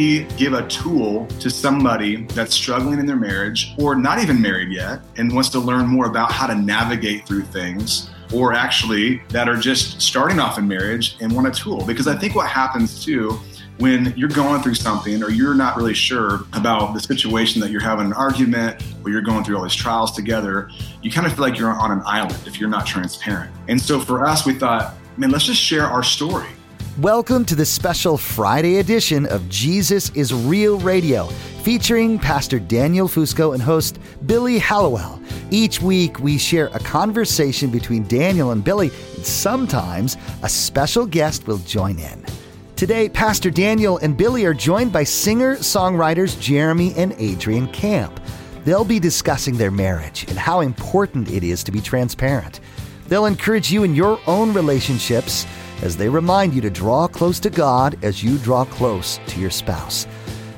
We 0.00 0.24
give 0.38 0.54
a 0.54 0.66
tool 0.66 1.26
to 1.40 1.50
somebody 1.50 2.24
that's 2.24 2.54
struggling 2.54 3.00
in 3.00 3.06
their 3.06 3.16
marriage 3.16 3.74
or 3.76 3.94
not 3.94 4.18
even 4.22 4.40
married 4.40 4.72
yet 4.72 5.00
and 5.18 5.30
wants 5.30 5.50
to 5.50 5.58
learn 5.58 5.86
more 5.86 6.06
about 6.06 6.32
how 6.32 6.46
to 6.46 6.54
navigate 6.54 7.26
through 7.26 7.42
things? 7.42 8.08
Or 8.32 8.52
actually, 8.52 9.18
that 9.28 9.48
are 9.48 9.56
just 9.56 10.00
starting 10.00 10.38
off 10.38 10.58
in 10.58 10.68
marriage 10.68 11.16
and 11.20 11.34
want 11.34 11.48
a 11.48 11.50
tool. 11.50 11.84
Because 11.84 12.06
I 12.06 12.16
think 12.16 12.34
what 12.34 12.48
happens 12.48 13.04
too 13.04 13.40
when 13.80 14.12
you're 14.14 14.28
going 14.28 14.62
through 14.62 14.74
something 14.74 15.22
or 15.22 15.30
you're 15.30 15.54
not 15.54 15.74
really 15.74 15.94
sure 15.94 16.44
about 16.52 16.92
the 16.92 17.00
situation 17.00 17.62
that 17.62 17.70
you're 17.70 17.80
having 17.80 18.04
an 18.04 18.12
argument 18.12 18.82
or 19.02 19.10
you're 19.10 19.22
going 19.22 19.42
through 19.42 19.56
all 19.56 19.62
these 19.62 19.74
trials 19.74 20.12
together, 20.12 20.70
you 21.00 21.10
kind 21.10 21.26
of 21.26 21.32
feel 21.32 21.40
like 21.40 21.58
you're 21.58 21.72
on 21.72 21.90
an 21.90 22.02
island 22.04 22.38
if 22.46 22.60
you're 22.60 22.68
not 22.68 22.86
transparent. 22.86 23.50
And 23.68 23.80
so 23.80 23.98
for 23.98 24.26
us, 24.26 24.44
we 24.44 24.52
thought, 24.52 24.94
man, 25.16 25.30
let's 25.30 25.46
just 25.46 25.62
share 25.62 25.86
our 25.86 26.02
story. 26.02 26.46
Welcome 26.98 27.46
to 27.46 27.54
the 27.54 27.64
special 27.64 28.18
Friday 28.18 28.80
edition 28.80 29.24
of 29.24 29.48
Jesus 29.48 30.10
is 30.10 30.34
Real 30.34 30.78
Radio, 30.80 31.28
featuring 31.62 32.18
Pastor 32.18 32.58
Daniel 32.58 33.08
Fusco 33.08 33.54
and 33.54 33.62
host 33.62 33.98
Billy 34.26 34.58
Hallowell. 34.58 35.19
Each 35.52 35.82
week, 35.82 36.20
we 36.20 36.38
share 36.38 36.68
a 36.68 36.78
conversation 36.78 37.70
between 37.70 38.06
Daniel 38.06 38.52
and 38.52 38.62
Billy, 38.62 38.90
and 39.16 39.26
sometimes 39.26 40.16
a 40.42 40.48
special 40.48 41.06
guest 41.06 41.48
will 41.48 41.58
join 41.58 41.98
in. 41.98 42.24
Today, 42.76 43.08
Pastor 43.08 43.50
Daniel 43.50 43.98
and 43.98 44.16
Billy 44.16 44.44
are 44.44 44.54
joined 44.54 44.92
by 44.92 45.02
singer 45.02 45.56
songwriters 45.56 46.40
Jeremy 46.40 46.94
and 46.94 47.12
Adrienne 47.14 47.70
Camp. 47.72 48.20
They'll 48.64 48.84
be 48.84 49.00
discussing 49.00 49.56
their 49.56 49.72
marriage 49.72 50.24
and 50.28 50.38
how 50.38 50.60
important 50.60 51.30
it 51.30 51.42
is 51.42 51.64
to 51.64 51.72
be 51.72 51.80
transparent. 51.80 52.60
They'll 53.08 53.26
encourage 53.26 53.72
you 53.72 53.82
in 53.82 53.96
your 53.96 54.20
own 54.28 54.52
relationships 54.52 55.46
as 55.82 55.96
they 55.96 56.08
remind 56.08 56.54
you 56.54 56.60
to 56.60 56.70
draw 56.70 57.08
close 57.08 57.40
to 57.40 57.50
God 57.50 57.98
as 58.04 58.22
you 58.22 58.38
draw 58.38 58.64
close 58.66 59.18
to 59.26 59.40
your 59.40 59.50
spouse. 59.50 60.06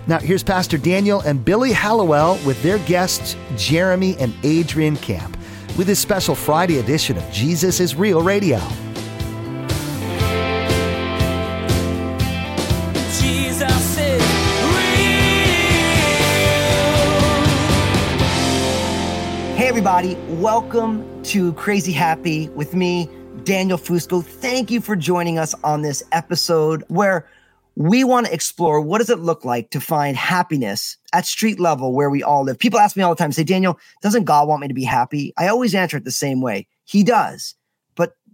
Now, 0.08 0.18
here's 0.18 0.42
Pastor 0.42 0.78
Daniel 0.78 1.20
and 1.20 1.44
Billy 1.44 1.70
Hallowell 1.70 2.36
with 2.44 2.60
their 2.60 2.78
guests, 2.80 3.36
Jeremy 3.56 4.16
and 4.18 4.34
Adrienne 4.44 4.96
Camp, 4.96 5.36
with 5.78 5.86
this 5.86 6.00
special 6.00 6.34
Friday 6.34 6.80
edition 6.80 7.16
of 7.16 7.30
Jesus 7.30 7.78
is 7.78 7.94
Real 7.94 8.20
Radio. 8.20 8.58
Jesus 13.20 13.96
is 13.96 14.20
real. 14.20 15.06
Hey, 19.54 19.68
everybody, 19.68 20.16
welcome 20.30 21.22
to 21.22 21.52
Crazy 21.52 21.92
Happy 21.92 22.48
with 22.48 22.74
me, 22.74 23.08
Daniel 23.44 23.78
Fusco. 23.78 24.24
Thank 24.24 24.72
you 24.72 24.80
for 24.80 24.96
joining 24.96 25.38
us 25.38 25.54
on 25.62 25.82
this 25.82 26.02
episode 26.10 26.82
where 26.88 27.24
we 27.76 28.04
want 28.04 28.26
to 28.26 28.34
explore 28.34 28.80
what 28.80 28.98
does 28.98 29.10
it 29.10 29.20
look 29.20 29.44
like 29.44 29.70
to 29.70 29.80
find 29.80 30.16
happiness 30.16 30.96
at 31.12 31.26
street 31.26 31.58
level 31.58 31.94
where 31.94 32.10
we 32.10 32.22
all 32.22 32.44
live. 32.44 32.58
People 32.58 32.78
ask 32.78 32.96
me 32.96 33.02
all 33.02 33.14
the 33.14 33.18
time, 33.18 33.32
say, 33.32 33.44
Daniel, 33.44 33.78
doesn't 34.02 34.24
God 34.24 34.48
want 34.48 34.60
me 34.60 34.68
to 34.68 34.74
be 34.74 34.84
happy? 34.84 35.32
I 35.38 35.48
always 35.48 35.74
answer 35.74 35.96
it 35.96 36.04
the 36.04 36.10
same 36.10 36.40
way. 36.40 36.66
He 36.84 37.02
does. 37.02 37.54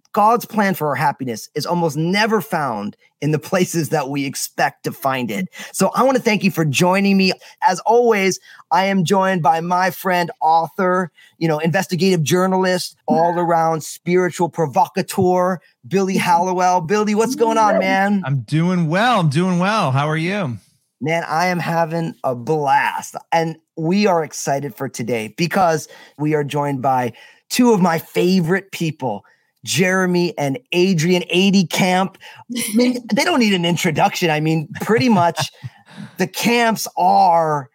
But 0.08 0.20
God's 0.20 0.44
plan 0.44 0.74
for 0.74 0.88
our 0.88 0.94
happiness 0.94 1.48
is 1.54 1.66
almost 1.66 1.96
never 1.96 2.40
found 2.40 2.96
in 3.20 3.32
the 3.32 3.38
places 3.50 3.88
that 3.90 4.08
we 4.08 4.24
expect 4.24 4.84
to 4.84 4.92
find 4.92 5.30
it. 5.30 5.48
So 5.72 5.90
I 5.94 6.02
want 6.02 6.16
to 6.16 6.22
thank 6.22 6.44
you 6.44 6.50
for 6.50 6.64
joining 6.64 7.16
me. 7.16 7.32
As 7.62 7.80
always, 7.80 8.40
I 8.70 8.86
am 8.86 9.04
joined 9.04 9.42
by 9.42 9.60
my 9.60 9.90
friend, 9.90 10.30
author, 10.40 11.10
you 11.38 11.48
know, 11.48 11.58
investigative 11.58 12.22
journalist, 12.22 12.96
all 13.06 13.38
around 13.38 13.82
spiritual 13.82 14.48
provocateur, 14.48 15.60
Billy 15.86 16.16
Hallowell. 16.28 16.80
Billy, 16.80 17.14
what's 17.14 17.34
going 17.34 17.58
on, 17.58 17.78
man? 17.78 18.22
I'm 18.24 18.40
doing 18.40 18.88
well. 18.88 19.20
I'm 19.20 19.30
doing 19.30 19.58
well. 19.58 19.90
How 19.90 20.08
are 20.08 20.16
you? 20.16 20.58
Man, 21.00 21.24
I 21.28 21.46
am 21.46 21.60
having 21.60 22.14
a 22.24 22.34
blast. 22.34 23.14
And 23.30 23.56
we 23.76 24.06
are 24.06 24.24
excited 24.24 24.74
for 24.74 24.88
today 24.88 25.28
because 25.36 25.86
we 26.18 26.34
are 26.34 26.42
joined 26.42 26.82
by 26.82 27.12
two 27.48 27.72
of 27.72 27.80
my 27.80 27.98
favorite 27.98 28.72
people. 28.72 29.24
Jeremy 29.64 30.36
and 30.38 30.58
Adrienne 30.74 31.24
80 31.28 31.66
Camp. 31.66 32.18
I 32.56 32.62
mean, 32.74 33.06
they 33.12 33.24
don't 33.24 33.40
need 33.40 33.54
an 33.54 33.64
introduction. 33.64 34.30
I 34.30 34.40
mean, 34.40 34.68
pretty 34.80 35.08
much 35.08 35.50
the 36.18 36.26
camps 36.26 36.86
are 36.96 37.70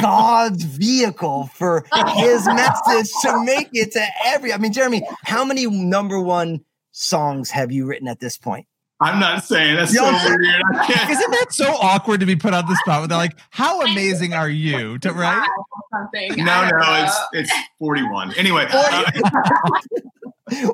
God's 0.00 0.62
vehicle 0.62 1.50
for 1.54 1.84
his 2.14 2.46
message 2.46 3.10
to 3.22 3.44
make 3.44 3.68
it 3.72 3.92
to 3.92 4.06
every. 4.26 4.52
I 4.52 4.58
mean, 4.58 4.72
Jeremy, 4.72 5.06
how 5.24 5.44
many 5.44 5.66
number 5.66 6.20
one 6.20 6.60
songs 6.92 7.50
have 7.50 7.72
you 7.72 7.86
written 7.86 8.08
at 8.08 8.20
this 8.20 8.38
point? 8.38 8.66
I'm 9.02 9.18
not 9.18 9.44
saying 9.44 9.76
that's 9.76 9.94
so 9.94 10.04
Yo. 10.04 10.12
weird. 10.12 10.40
Isn't 11.10 11.30
that 11.30 11.46
so 11.50 11.72
awkward 11.72 12.20
to 12.20 12.26
be 12.26 12.36
put 12.36 12.52
on 12.52 12.66
the 12.66 12.76
spot? 12.76 13.08
They're 13.08 13.16
like, 13.16 13.38
"How 13.48 13.80
amazing 13.80 14.34
are 14.34 14.48
you?" 14.48 14.98
To 14.98 15.12
right? 15.12 15.48
something. 15.90 16.44
No, 16.44 16.68
no, 16.68 16.76
know. 16.76 17.04
it's 17.32 17.50
it's 17.50 17.52
41. 17.78 18.34
Anyway, 18.34 18.66
uh, 18.70 19.10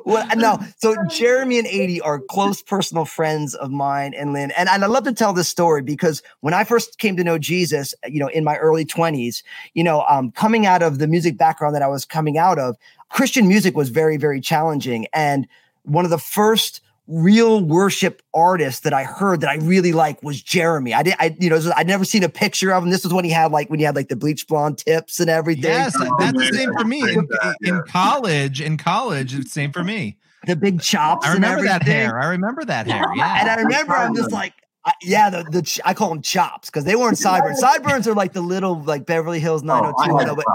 well, 0.05 0.27
no. 0.35 0.59
So 0.77 0.95
Jeremy 1.09 1.59
and 1.59 1.67
80 1.67 2.01
are 2.01 2.19
close 2.19 2.61
personal 2.61 3.05
friends 3.05 3.55
of 3.55 3.71
mine 3.71 4.13
and 4.13 4.33
Lynn. 4.33 4.51
And, 4.51 4.69
and 4.69 4.83
I 4.83 4.87
love 4.87 5.03
to 5.05 5.13
tell 5.13 5.33
this 5.33 5.49
story 5.49 5.81
because 5.81 6.21
when 6.41 6.53
I 6.53 6.63
first 6.63 6.97
came 6.97 7.17
to 7.17 7.23
know 7.23 7.37
Jesus, 7.37 7.93
you 8.07 8.19
know, 8.19 8.27
in 8.27 8.43
my 8.43 8.57
early 8.57 8.85
20s, 8.85 9.43
you 9.73 9.83
know, 9.83 10.03
um, 10.09 10.31
coming 10.31 10.65
out 10.65 10.81
of 10.81 10.99
the 10.99 11.07
music 11.07 11.37
background 11.37 11.75
that 11.75 11.81
I 11.81 11.87
was 11.87 12.05
coming 12.05 12.37
out 12.37 12.59
of, 12.59 12.77
Christian 13.09 13.47
music 13.47 13.75
was 13.75 13.89
very, 13.89 14.17
very 14.17 14.41
challenging. 14.41 15.07
And 15.13 15.47
one 15.83 16.05
of 16.05 16.11
the 16.11 16.17
first 16.17 16.81
real 17.07 17.61
worship 17.63 18.21
artist 18.33 18.83
that 18.83 18.93
I 18.93 19.03
heard 19.03 19.41
that 19.41 19.49
I 19.49 19.55
really 19.55 19.93
like 19.93 20.21
was 20.23 20.41
Jeremy. 20.41 20.93
I 20.93 21.03
did, 21.03 21.15
I, 21.19 21.35
you 21.39 21.49
know, 21.49 21.59
I'd 21.75 21.87
never 21.87 22.03
seen 22.03 22.23
a 22.23 22.29
picture 22.29 22.73
of 22.73 22.83
him. 22.83 22.89
This 22.89 23.03
was 23.03 23.13
when 23.13 23.23
he 23.25 23.31
had 23.31 23.51
like, 23.51 23.69
when 23.69 23.79
he 23.79 23.85
had 23.85 23.95
like 23.95 24.09
the 24.09 24.15
bleach 24.15 24.47
blonde 24.47 24.79
tips 24.79 25.19
and 25.19 25.29
everything. 25.29 25.63
Yes, 25.63 25.95
oh, 25.97 26.15
that's 26.19 26.37
the 26.37 26.53
same 26.53 26.73
for 26.73 26.83
me. 26.83 27.01
In, 27.01 27.19
in 27.19 27.27
Yeah. 27.61 27.79
college, 27.87 28.61
in 28.61 28.77
college, 28.77 29.33
it's 29.33 29.45
the 29.45 29.49
same 29.49 29.71
for 29.71 29.83
me. 29.83 30.17
The 30.45 30.55
big 30.55 30.81
chops. 30.81 31.25
I 31.25 31.31
and 31.31 31.43
remember 31.43 31.63
that 31.63 31.83
hair. 31.83 32.19
I 32.19 32.27
remember 32.27 32.63
that 32.65 32.87
hair. 32.87 33.05
Yeah. 33.15 33.39
And 33.41 33.49
I 33.49 33.55
remember 33.55 33.93
I'm 33.93 34.15
just 34.15 34.31
like, 34.31 34.53
I, 34.85 34.93
yeah, 35.01 35.29
the, 35.29 35.43
the 35.43 35.61
ch- 35.61 35.81
I 35.83 35.93
call 35.93 36.09
them 36.09 36.21
chops 36.21 36.69
because 36.69 36.85
they 36.85 36.95
weren't 36.95 37.17
sideburns. 37.17 37.59
Sideburns 37.67 38.07
are 38.07 38.13
like 38.13 38.33
the 38.33 38.41
little 38.41 38.81
like 38.83 39.05
Beverly 39.05 39.39
Hills 39.39 39.61
oh, 39.63 39.69
I 39.69 39.81
90210, 39.81 40.27
had 40.27 40.29
oh, 40.29 40.35
but 40.35 40.45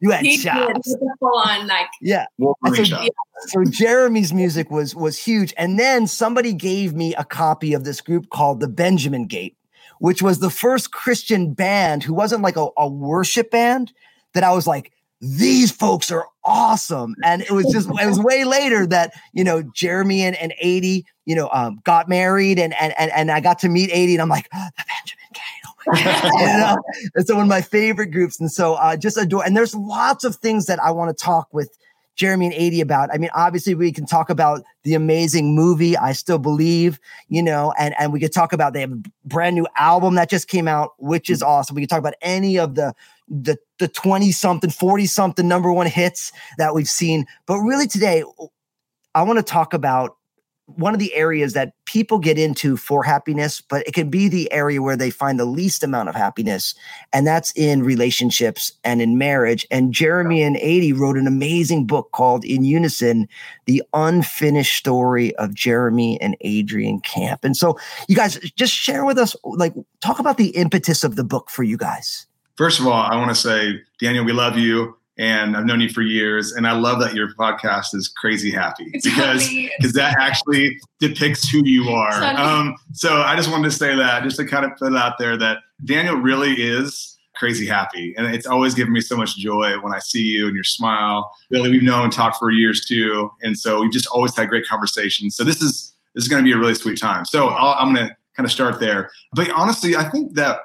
you 0.00 0.10
had 0.10 0.24
He 0.24 0.36
chops. 0.38 0.94
full 1.20 1.42
on 1.46 1.66
like 1.66 1.86
Yeah. 2.00 2.26
So- 2.38 2.84
shot. 2.84 3.08
So 3.48 3.64
Jeremy's 3.64 4.32
music 4.32 4.70
was 4.70 4.94
was 4.94 5.18
huge, 5.18 5.52
and 5.58 5.78
then 5.78 6.06
somebody 6.06 6.52
gave 6.52 6.94
me 6.94 7.14
a 7.14 7.24
copy 7.24 7.74
of 7.74 7.84
this 7.84 8.00
group 8.00 8.30
called 8.30 8.60
the 8.60 8.68
Benjamin 8.68 9.26
Gate, 9.26 9.56
which 9.98 10.22
was 10.22 10.38
the 10.40 10.50
first 10.50 10.90
Christian 10.92 11.52
band 11.52 12.02
who 12.02 12.14
wasn't 12.14 12.42
like 12.42 12.56
a, 12.56 12.68
a 12.78 12.88
worship 12.88 13.50
band 13.50 13.92
that 14.34 14.42
I 14.44 14.52
was 14.52 14.66
like, 14.66 14.92
these 15.20 15.70
folks 15.70 16.10
are 16.10 16.26
awesome. 16.44 17.14
And 17.24 17.42
it 17.42 17.50
was 17.50 17.66
just 17.72 17.88
it 17.88 18.06
was 18.06 18.18
way 18.18 18.44
later 18.44 18.86
that 18.86 19.12
you 19.32 19.44
know 19.44 19.62
Jeremy 19.74 20.22
and, 20.22 20.36
and 20.36 20.52
80, 20.58 21.04
you 21.26 21.34
know, 21.34 21.48
um, 21.52 21.80
got 21.84 22.08
married 22.08 22.58
and 22.58 22.74
and 22.80 22.92
and 22.98 23.10
and 23.12 23.30
I 23.30 23.40
got 23.40 23.58
to 23.60 23.68
meet 23.68 23.90
80, 23.92 24.14
and 24.14 24.22
I'm 24.22 24.28
like, 24.28 24.48
oh, 24.54 24.68
the 24.76 24.84
Benjamin 24.86 25.25
And 27.14 27.26
so 27.26 27.34
one 27.34 27.44
of 27.44 27.48
my 27.48 27.62
favorite 27.62 28.08
groups. 28.08 28.40
And 28.40 28.50
so 28.50 28.74
uh 28.74 28.96
just 28.96 29.16
adore 29.16 29.44
and 29.44 29.56
there's 29.56 29.74
lots 29.74 30.24
of 30.24 30.36
things 30.36 30.66
that 30.66 30.80
I 30.80 30.90
want 30.90 31.16
to 31.16 31.24
talk 31.24 31.48
with 31.52 31.76
Jeremy 32.16 32.46
and 32.46 32.54
80 32.54 32.80
about. 32.80 33.10
I 33.12 33.18
mean, 33.18 33.30
obviously 33.34 33.74
we 33.74 33.92
can 33.92 34.06
talk 34.06 34.30
about 34.30 34.64
the 34.84 34.94
amazing 34.94 35.54
movie, 35.54 35.96
I 35.96 36.12
still 36.12 36.38
believe, 36.38 36.98
you 37.28 37.42
know, 37.42 37.74
and, 37.78 37.94
and 37.98 38.12
we 38.12 38.20
could 38.20 38.32
talk 38.32 38.54
about 38.54 38.72
they 38.72 38.80
have 38.80 38.92
a 38.92 39.02
brand 39.26 39.54
new 39.54 39.66
album 39.76 40.14
that 40.14 40.30
just 40.30 40.48
came 40.48 40.66
out, 40.66 40.94
which 40.98 41.28
is 41.28 41.42
awesome. 41.42 41.76
We 41.76 41.82
could 41.82 41.90
talk 41.90 41.98
about 41.98 42.14
any 42.22 42.58
of 42.58 42.74
the 42.74 42.94
the 43.28 43.58
the 43.78 43.88
20 43.88 44.32
something, 44.32 44.70
40 44.70 45.06
something 45.06 45.46
number 45.46 45.72
one 45.72 45.86
hits 45.86 46.32
that 46.58 46.74
we've 46.74 46.88
seen. 46.88 47.26
But 47.44 47.58
really 47.58 47.86
today, 47.86 48.24
I 49.14 49.22
want 49.22 49.38
to 49.38 49.42
talk 49.42 49.74
about 49.74 50.16
one 50.66 50.92
of 50.92 50.98
the 50.98 51.14
areas 51.14 51.52
that 51.52 51.72
people 51.84 52.18
get 52.18 52.38
into 52.38 52.76
for 52.76 53.04
happiness, 53.04 53.60
but 53.60 53.86
it 53.86 53.94
can 53.94 54.10
be 54.10 54.28
the 54.28 54.50
area 54.52 54.82
where 54.82 54.96
they 54.96 55.10
find 55.10 55.38
the 55.38 55.44
least 55.44 55.84
amount 55.84 56.08
of 56.08 56.14
happiness, 56.14 56.74
and 57.12 57.26
that's 57.26 57.52
in 57.52 57.82
relationships 57.82 58.72
and 58.82 59.00
in 59.00 59.16
marriage. 59.16 59.64
And 59.70 59.92
Jeremy 59.92 60.42
and 60.42 60.56
80 60.56 60.92
wrote 60.94 61.16
an 61.16 61.26
amazing 61.26 61.86
book 61.86 62.10
called 62.12 62.44
In 62.44 62.64
Unison 62.64 63.28
The 63.66 63.82
Unfinished 63.94 64.76
Story 64.76 65.34
of 65.36 65.54
Jeremy 65.54 66.20
and 66.20 66.36
Adrienne 66.44 67.00
Camp. 67.00 67.44
And 67.44 67.56
so, 67.56 67.78
you 68.08 68.16
guys 68.16 68.38
just 68.56 68.72
share 68.72 69.04
with 69.04 69.18
us, 69.18 69.36
like, 69.44 69.74
talk 70.00 70.18
about 70.18 70.36
the 70.36 70.48
impetus 70.48 71.04
of 71.04 71.14
the 71.14 71.24
book 71.24 71.48
for 71.48 71.62
you 71.62 71.76
guys. 71.76 72.26
First 72.56 72.80
of 72.80 72.86
all, 72.86 72.94
I 72.94 73.14
want 73.16 73.28
to 73.28 73.34
say, 73.34 73.80
Daniel, 74.00 74.24
we 74.24 74.32
love 74.32 74.58
you. 74.58 74.96
And 75.18 75.56
I've 75.56 75.64
known 75.64 75.80
you 75.80 75.88
for 75.88 76.02
years, 76.02 76.52
and 76.52 76.66
I 76.66 76.72
love 76.72 77.00
that 77.00 77.14
your 77.14 77.32
podcast 77.34 77.94
is 77.94 78.08
crazy 78.08 78.50
happy 78.50 78.90
because 79.02 79.48
because 79.78 79.92
that 79.94 80.16
actually 80.18 80.78
depicts 81.00 81.48
who 81.48 81.64
you 81.64 81.88
are. 81.88 82.22
Um, 82.22 82.76
so 82.92 83.16
I 83.22 83.36
just 83.36 83.50
wanted 83.50 83.70
to 83.70 83.76
say 83.76 83.96
that, 83.96 84.22
just 84.22 84.36
to 84.36 84.44
kind 84.44 84.64
of 84.64 84.76
put 84.76 84.92
it 84.92 84.98
out 84.98 85.14
there, 85.18 85.36
that 85.38 85.58
Daniel 85.84 86.16
really 86.16 86.54
is 86.54 87.18
crazy 87.34 87.66
happy, 87.66 88.14
and 88.16 88.26
it's 88.34 88.46
always 88.46 88.74
given 88.74 88.92
me 88.92 89.00
so 89.00 89.16
much 89.16 89.36
joy 89.36 89.78
when 89.80 89.94
I 89.94 89.98
see 89.98 90.22
you 90.22 90.46
and 90.46 90.54
your 90.54 90.64
smile. 90.64 91.30
Really, 91.50 91.70
we've 91.70 91.82
known 91.82 92.04
and 92.04 92.12
talked 92.12 92.38
for 92.38 92.50
years 92.50 92.84
too, 92.84 93.30
and 93.42 93.58
so 93.58 93.80
we've 93.80 93.92
just 93.92 94.06
always 94.08 94.36
had 94.36 94.48
great 94.48 94.66
conversations. 94.66 95.36
So 95.36 95.44
this 95.44 95.62
is 95.62 95.94
this 96.14 96.24
is 96.24 96.28
going 96.28 96.42
to 96.42 96.48
be 96.48 96.52
a 96.52 96.58
really 96.58 96.74
sweet 96.74 96.98
time. 96.98 97.24
So 97.24 97.48
I'll, 97.48 97.76
I'm 97.78 97.94
going 97.94 98.08
to 98.08 98.16
kind 98.36 98.44
of 98.44 98.52
start 98.52 98.80
there. 98.80 99.10
But 99.32 99.50
honestly, 99.50 99.96
I 99.96 100.08
think 100.08 100.34
that 100.34 100.60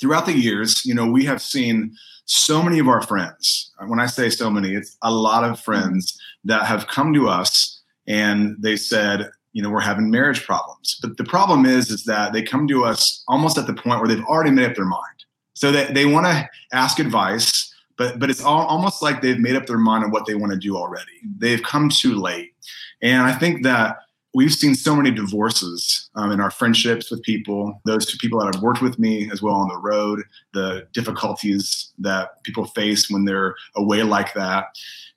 throughout 0.00 0.26
the 0.26 0.32
years, 0.32 0.84
you 0.84 0.94
know, 0.94 1.06
we 1.06 1.24
have 1.24 1.42
seen 1.42 1.94
so 2.26 2.62
many 2.62 2.78
of 2.78 2.88
our 2.88 3.02
friends. 3.02 3.72
Uh, 3.78 3.86
when 3.86 4.00
I 4.00 4.06
say 4.06 4.30
so 4.30 4.50
many, 4.50 4.74
it's 4.74 4.96
a 5.02 5.12
lot 5.12 5.44
of 5.44 5.60
friends 5.60 6.18
that 6.44 6.66
have 6.66 6.88
come 6.88 7.12
to 7.14 7.28
us 7.28 7.80
and 8.06 8.56
they 8.58 8.76
said, 8.76 9.30
you 9.52 9.62
know, 9.62 9.70
we're 9.70 9.80
having 9.80 10.10
marriage 10.10 10.44
problems. 10.44 10.98
But 11.00 11.16
the 11.16 11.24
problem 11.24 11.64
is, 11.64 11.90
is 11.90 12.04
that 12.04 12.32
they 12.32 12.42
come 12.42 12.68
to 12.68 12.84
us 12.84 13.24
almost 13.26 13.56
at 13.56 13.66
the 13.66 13.74
point 13.74 14.00
where 14.00 14.08
they've 14.08 14.24
already 14.24 14.50
made 14.50 14.66
up 14.66 14.76
their 14.76 14.84
mind. 14.84 15.24
So 15.54 15.72
they, 15.72 15.86
they 15.86 16.04
want 16.04 16.26
to 16.26 16.46
ask 16.72 16.98
advice, 16.98 17.74
but 17.96 18.18
but 18.18 18.28
it's 18.28 18.44
all, 18.44 18.66
almost 18.66 19.02
like 19.02 19.22
they've 19.22 19.38
made 19.38 19.56
up 19.56 19.66
their 19.66 19.78
mind 19.78 20.04
on 20.04 20.10
what 20.10 20.26
they 20.26 20.34
want 20.34 20.52
to 20.52 20.58
do 20.58 20.76
already. 20.76 21.12
They've 21.38 21.62
come 21.62 21.88
too 21.88 22.14
late. 22.14 22.52
And 23.00 23.22
I 23.22 23.32
think 23.32 23.62
that 23.62 23.96
we've 24.36 24.52
seen 24.52 24.74
so 24.74 24.94
many 24.94 25.10
divorces 25.10 26.10
um, 26.14 26.30
in 26.30 26.40
our 26.40 26.50
friendships 26.50 27.10
with 27.10 27.22
people, 27.22 27.80
those 27.86 28.14
people 28.16 28.38
that 28.38 28.54
have 28.54 28.62
worked 28.62 28.82
with 28.82 28.98
me 28.98 29.30
as 29.32 29.40
well 29.40 29.54
on 29.54 29.68
the 29.68 29.78
road, 29.78 30.20
the 30.52 30.86
difficulties 30.92 31.90
that 31.98 32.42
people 32.42 32.66
face 32.66 33.08
when 33.08 33.24
they're 33.24 33.54
away 33.76 34.02
like 34.02 34.34
that. 34.34 34.66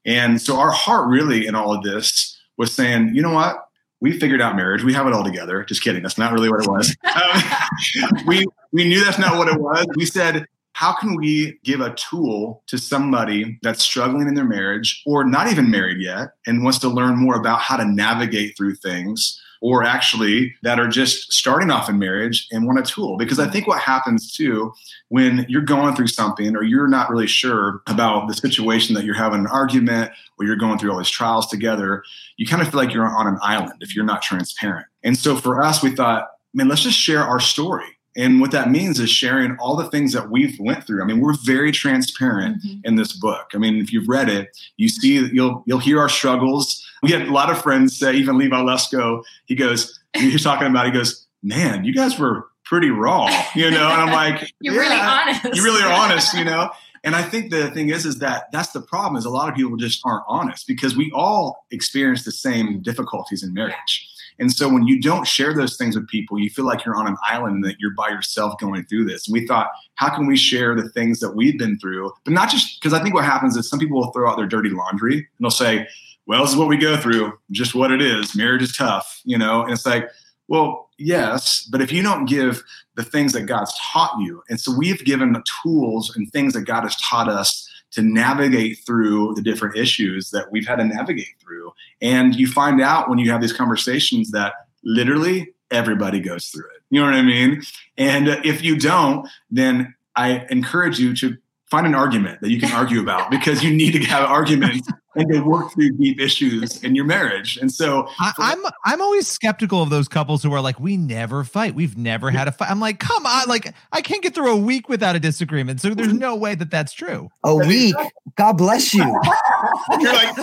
And 0.05 0.41
so 0.41 0.57
our 0.57 0.71
heart 0.71 1.09
really 1.09 1.45
in 1.45 1.53
all 1.53 1.73
of 1.73 1.83
this 1.83 2.39
was 2.57 2.73
saying, 2.73 3.13
you 3.13 3.21
know 3.21 3.33
what? 3.33 3.57
We 3.99 4.17
figured 4.17 4.41
out 4.41 4.55
marriage. 4.55 4.85
We 4.85 4.93
have 4.93 5.05
it 5.05 5.11
all 5.11 5.25
together. 5.25 5.65
Just 5.65 5.83
kidding. 5.83 6.01
That's 6.01 6.17
not 6.17 6.31
really 6.31 6.49
what 6.49 6.63
it 6.63 6.69
was. 6.69 6.95
Um, 7.09 8.23
we 8.27 8.45
we 8.71 8.87
knew 8.87 9.03
that's 9.03 9.19
not 9.19 9.37
what 9.37 9.49
it 9.49 9.59
was. 9.59 9.85
We 9.95 10.05
said, 10.05 10.45
how 10.73 10.93
can 10.93 11.15
we 11.15 11.59
give 11.63 11.81
a 11.81 11.93
tool 11.95 12.63
to 12.67 12.77
somebody 12.77 13.59
that's 13.61 13.83
struggling 13.83 14.27
in 14.27 14.33
their 14.33 14.45
marriage 14.45 15.01
or 15.05 15.23
not 15.23 15.49
even 15.51 15.69
married 15.69 16.01
yet 16.01 16.29
and 16.47 16.63
wants 16.63 16.79
to 16.79 16.87
learn 16.87 17.17
more 17.17 17.35
about 17.35 17.59
how 17.59 17.75
to 17.75 17.85
navigate 17.85 18.55
through 18.55 18.75
things 18.75 19.41
or 19.61 19.83
actually 19.83 20.55
that 20.63 20.79
are 20.79 20.87
just 20.87 21.33
starting 21.33 21.69
off 21.69 21.89
in 21.89 21.99
marriage 21.99 22.47
and 22.51 22.65
want 22.65 22.79
a 22.79 22.83
tool? 22.83 23.17
Because 23.17 23.39
i 23.39 23.49
think 23.49 23.67
what 23.67 23.79
happens 23.79 24.31
too 24.31 24.71
when 25.09 25.45
you're 25.49 25.61
going 25.61 25.95
through 25.95 26.07
something 26.07 26.55
or 26.55 26.63
you're 26.63 26.87
not 26.87 27.09
really 27.09 27.27
sure 27.27 27.81
about 27.87 28.27
the 28.27 28.33
situation 28.33 28.95
that 28.95 29.03
you're 29.03 29.15
having 29.15 29.39
an 29.39 29.47
argument 29.47 30.11
or 30.37 30.45
you're 30.45 30.55
going 30.55 30.77
through 30.77 30.91
all 30.91 30.97
these 30.97 31.09
trials 31.09 31.47
together 31.47 32.03
you 32.37 32.47
kind 32.47 32.61
of 32.61 32.69
feel 32.69 32.79
like 32.79 32.93
you're 32.93 33.05
on 33.05 33.27
an 33.27 33.37
island 33.41 33.81
if 33.81 33.95
you're 33.95 34.05
not 34.05 34.21
transparent. 34.21 34.85
And 35.03 35.17
so 35.17 35.35
for 35.35 35.61
us 35.61 35.83
we 35.83 35.91
thought 35.91 36.29
man 36.53 36.67
let's 36.67 36.83
just 36.83 36.97
share 36.97 37.23
our 37.23 37.39
story 37.39 37.98
and 38.17 38.41
what 38.41 38.51
that 38.51 38.69
means 38.71 38.99
is 38.99 39.09
sharing 39.09 39.55
all 39.59 39.75
the 39.75 39.87
things 39.89 40.13
that 40.13 40.29
we've 40.29 40.57
went 40.59 40.83
through. 40.85 41.01
I 41.01 41.05
mean, 41.05 41.19
we're 41.21 41.35
very 41.45 41.71
transparent 41.71 42.63
Mhm. 42.63 42.81
in 42.83 42.95
this 42.95 43.13
book. 43.13 43.51
I 43.53 43.57
mean, 43.57 43.77
if 43.77 43.93
you've 43.93 44.07
read 44.07 44.29
it, 44.29 44.49
you 44.77 44.89
see 44.89 45.17
you'll 45.31 45.63
you'll 45.67 45.79
hear 45.79 45.99
our 45.99 46.09
struggles. 46.09 46.85
We 47.03 47.11
had 47.11 47.23
a 47.27 47.31
lot 47.31 47.49
of 47.49 47.61
friends 47.61 47.95
say, 47.97 48.13
even 48.15 48.37
Levi 48.37 48.55
Lusko, 48.57 49.23
he 49.45 49.55
goes, 49.55 49.99
he's 50.17 50.43
talking 50.43 50.67
about, 50.67 50.85
he 50.85 50.91
goes, 50.91 51.25
Man, 51.43 51.85
you 51.85 51.93
guys 51.93 52.19
were 52.19 52.47
pretty 52.65 52.89
raw, 52.89 53.27
you 53.55 53.71
know? 53.71 53.87
And 53.89 54.01
I'm 54.01 54.11
like, 54.11 54.51
You're 54.61 54.75
really 54.75 54.95
honest. 54.99 55.55
You 55.55 55.63
really 55.63 55.81
are 55.83 55.91
honest, 55.93 56.33
you 56.35 56.43
know? 56.43 56.69
And 57.05 57.15
I 57.15 57.21
think 57.21 57.49
the 57.49 57.71
thing 57.71 57.89
is, 57.89 58.05
is 58.05 58.19
that 58.19 58.51
that's 58.51 58.71
the 58.71 58.81
problem 58.81 59.15
is 59.15 59.23
a 59.23 59.29
lot 59.29 59.47
of 59.47 59.55
people 59.55 59.77
just 59.77 60.01
aren't 60.03 60.25
honest 60.27 60.67
because 60.67 60.97
we 60.97 61.09
all 61.15 61.65
experience 61.71 62.25
the 62.25 62.31
same 62.33 62.81
difficulties 62.81 63.41
in 63.41 63.53
marriage. 63.53 64.08
And 64.39 64.51
so 64.51 64.69
when 64.69 64.87
you 64.87 65.01
don't 65.01 65.27
share 65.27 65.53
those 65.53 65.77
things 65.77 65.95
with 65.95 66.07
people, 66.07 66.39
you 66.39 66.49
feel 66.49 66.65
like 66.65 66.85
you're 66.85 66.95
on 66.95 67.07
an 67.07 67.17
island 67.27 67.55
and 67.55 67.65
that 67.65 67.79
you're 67.79 67.93
by 67.93 68.09
yourself 68.09 68.57
going 68.59 68.85
through 68.85 69.05
this. 69.05 69.27
And 69.27 69.33
we 69.33 69.45
thought, 69.45 69.67
how 69.95 70.13
can 70.15 70.27
we 70.27 70.37
share 70.37 70.75
the 70.75 70.89
things 70.89 71.19
that 71.19 71.35
we've 71.35 71.57
been 71.57 71.77
through? 71.79 72.11
But 72.23 72.33
not 72.33 72.49
just 72.49 72.79
because 72.79 72.93
I 72.93 73.03
think 73.03 73.13
what 73.13 73.25
happens 73.25 73.57
is 73.57 73.69
some 73.69 73.79
people 73.79 73.99
will 73.99 74.11
throw 74.11 74.29
out 74.29 74.37
their 74.37 74.47
dirty 74.47 74.69
laundry 74.69 75.17
and 75.17 75.25
they'll 75.39 75.51
say, 75.51 75.87
well, 76.25 76.41
this 76.43 76.51
is 76.51 76.57
what 76.57 76.67
we 76.67 76.77
go 76.77 76.95
through, 76.95 77.33
just 77.51 77.75
what 77.75 77.91
it 77.91 78.01
is. 78.01 78.35
Marriage 78.35 78.61
is 78.61 78.75
tough, 78.75 79.21
you 79.25 79.37
know? 79.37 79.63
And 79.63 79.71
it's 79.71 79.85
like, 79.85 80.09
well, 80.47 80.89
yes, 80.97 81.67
but 81.71 81.81
if 81.81 81.91
you 81.91 82.01
don't 82.01 82.25
give 82.25 82.63
the 82.95 83.03
things 83.03 83.33
that 83.33 83.43
God's 83.43 83.73
taught 83.79 84.19
you, 84.19 84.43
and 84.49 84.59
so 84.59 84.75
we've 84.75 85.03
given 85.05 85.41
tools 85.63 86.15
and 86.15 86.31
things 86.31 86.53
that 86.53 86.61
God 86.61 86.83
has 86.83 86.95
taught 86.97 87.29
us 87.29 87.68
to 87.91 88.01
navigate 88.01 88.79
through 88.85 89.33
the 89.35 89.41
different 89.41 89.75
issues 89.75 90.31
that 90.31 90.51
we've 90.51 90.67
had 90.67 90.77
to 90.77 90.85
navigate 90.85 91.35
through. 91.41 91.71
And 92.01 92.35
you 92.35 92.47
find 92.47 92.81
out 92.81 93.09
when 93.09 93.19
you 93.19 93.31
have 93.31 93.41
these 93.41 93.53
conversations 93.53 94.31
that 94.31 94.53
literally 94.83 95.53
everybody 95.71 96.19
goes 96.19 96.47
through 96.47 96.65
it. 96.75 96.81
You 96.89 96.99
know 96.99 97.05
what 97.05 97.15
I 97.15 97.21
mean? 97.21 97.61
And 97.97 98.27
if 98.45 98.63
you 98.63 98.77
don't, 98.77 99.27
then 99.51 99.93
I 100.15 100.45
encourage 100.49 100.99
you 100.99 101.15
to 101.17 101.37
find 101.69 101.85
an 101.85 101.95
argument 101.95 102.41
that 102.41 102.49
you 102.49 102.59
can 102.59 102.71
argue 102.71 102.99
about 102.99 103.29
because 103.29 103.63
you 103.63 103.71
need 103.71 103.91
to 103.93 103.99
have 103.99 104.27
arguments 104.29 104.87
and 105.15 105.29
they 105.29 105.39
work 105.39 105.73
through 105.73 105.91
deep 105.93 106.19
issues 106.19 106.83
in 106.83 106.95
your 106.95 107.05
marriage. 107.05 107.57
And 107.57 107.71
so 107.71 108.07
I, 108.19 108.31
I'm 108.37 108.63
I'm 108.85 109.01
always 109.01 109.27
skeptical 109.27 109.81
of 109.81 109.89
those 109.89 110.07
couples 110.07 110.43
who 110.43 110.53
are 110.53 110.61
like, 110.61 110.79
we 110.79 110.97
never 110.97 111.43
fight. 111.43 111.75
We've 111.75 111.97
never 111.97 112.29
had 112.29 112.47
a 112.47 112.51
fight. 112.51 112.69
I'm 112.69 112.79
like, 112.79 112.99
come 112.99 113.25
on, 113.25 113.47
like 113.47 113.73
I 113.91 114.01
can't 114.01 114.21
get 114.21 114.35
through 114.35 114.51
a 114.51 114.57
week 114.57 114.87
without 114.89 115.15
a 115.15 115.19
disagreement. 115.19 115.81
So 115.81 115.93
there's 115.93 116.13
no 116.13 116.35
way 116.35 116.55
that 116.55 116.69
that's 116.69 116.93
true. 116.93 117.29
A 117.43 117.55
week. 117.55 117.95
God 118.35 118.53
bless 118.53 118.93
you. 118.93 119.03
you're 119.99 120.13
like, 120.13 120.35